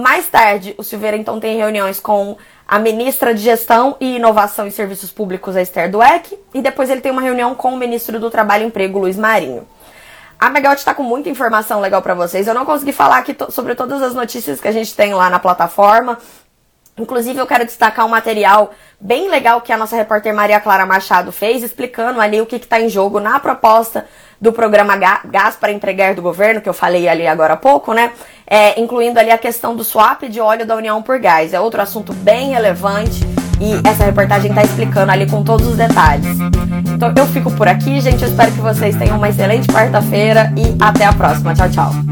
Mais 0.00 0.28
tarde, 0.28 0.74
o 0.78 0.82
Silveira 0.82 1.14
então 1.14 1.38
tem 1.38 1.58
reuniões 1.58 2.00
com 2.00 2.38
a 2.66 2.78
ministra 2.78 3.34
de 3.34 3.42
Gestão 3.42 3.96
e 4.00 4.16
Inovação 4.16 4.66
e 4.66 4.70
Serviços 4.70 5.12
Públicos, 5.12 5.54
a 5.54 5.60
Esther 5.60 5.90
Dueck, 5.90 6.38
e 6.54 6.62
depois 6.62 6.88
ele 6.88 7.02
tem 7.02 7.12
uma 7.12 7.20
reunião 7.20 7.54
com 7.54 7.74
o 7.74 7.76
ministro 7.76 8.18
do 8.18 8.30
Trabalho 8.30 8.64
e 8.64 8.66
Emprego, 8.68 8.98
Luiz 8.98 9.18
Marinho. 9.18 9.68
A 10.38 10.48
Megaut 10.48 10.78
está 10.78 10.94
com 10.94 11.02
muita 11.02 11.28
informação 11.28 11.80
legal 11.80 12.00
para 12.00 12.14
vocês. 12.14 12.46
Eu 12.46 12.54
não 12.54 12.64
consegui 12.64 12.92
falar 12.92 13.18
aqui 13.18 13.36
sobre 13.50 13.74
todas 13.74 14.00
as 14.00 14.14
notícias 14.14 14.58
que 14.58 14.68
a 14.68 14.72
gente 14.72 14.96
tem 14.96 15.12
lá 15.12 15.28
na 15.28 15.38
plataforma. 15.38 16.16
Inclusive, 16.96 17.38
eu 17.38 17.46
quero 17.46 17.66
destacar 17.66 18.06
um 18.06 18.08
material 18.08 18.72
bem 18.98 19.28
legal 19.28 19.60
que 19.60 19.70
a 19.70 19.76
nossa 19.76 19.96
repórter 19.96 20.34
Maria 20.34 20.60
Clara 20.60 20.86
Machado 20.86 21.30
fez, 21.30 21.62
explicando 21.62 22.18
ali 22.22 22.40
o 22.40 22.46
que 22.46 22.56
está 22.56 22.80
em 22.80 22.88
jogo 22.88 23.20
na 23.20 23.38
proposta 23.38 24.06
do 24.40 24.52
programa 24.52 24.96
Gás 24.96 25.56
para 25.56 25.72
Empregar 25.72 26.14
do 26.14 26.22
governo, 26.22 26.60
que 26.60 26.68
eu 26.68 26.72
falei 26.72 27.08
ali 27.08 27.26
agora 27.26 27.54
há 27.54 27.56
pouco, 27.56 27.92
né? 27.92 28.10
É, 28.46 28.80
incluindo 28.80 29.18
ali 29.20 29.30
a 29.30 29.38
questão 29.38 29.76
do 29.76 29.84
swap 29.84 30.22
de 30.22 30.40
óleo 30.40 30.66
da 30.66 30.74
União 30.74 31.02
por 31.02 31.18
gás. 31.18 31.52
É 31.52 31.60
outro 31.60 31.80
assunto 31.80 32.12
bem 32.12 32.50
relevante 32.50 33.20
e 33.60 33.86
essa 33.86 34.04
reportagem 34.04 34.50
está 34.50 34.64
explicando 34.64 35.12
ali 35.12 35.28
com 35.28 35.44
todos 35.44 35.66
os 35.66 35.76
detalhes. 35.76 36.38
Então 36.94 37.12
eu 37.14 37.26
fico 37.26 37.50
por 37.52 37.68
aqui, 37.68 38.00
gente. 38.00 38.22
Eu 38.22 38.28
espero 38.28 38.50
que 38.50 38.60
vocês 38.60 38.96
tenham 38.96 39.18
uma 39.18 39.28
excelente 39.28 39.68
quarta-feira 39.68 40.52
e 40.56 40.76
até 40.82 41.04
a 41.04 41.12
próxima. 41.12 41.54
Tchau, 41.54 41.70
tchau. 41.70 42.09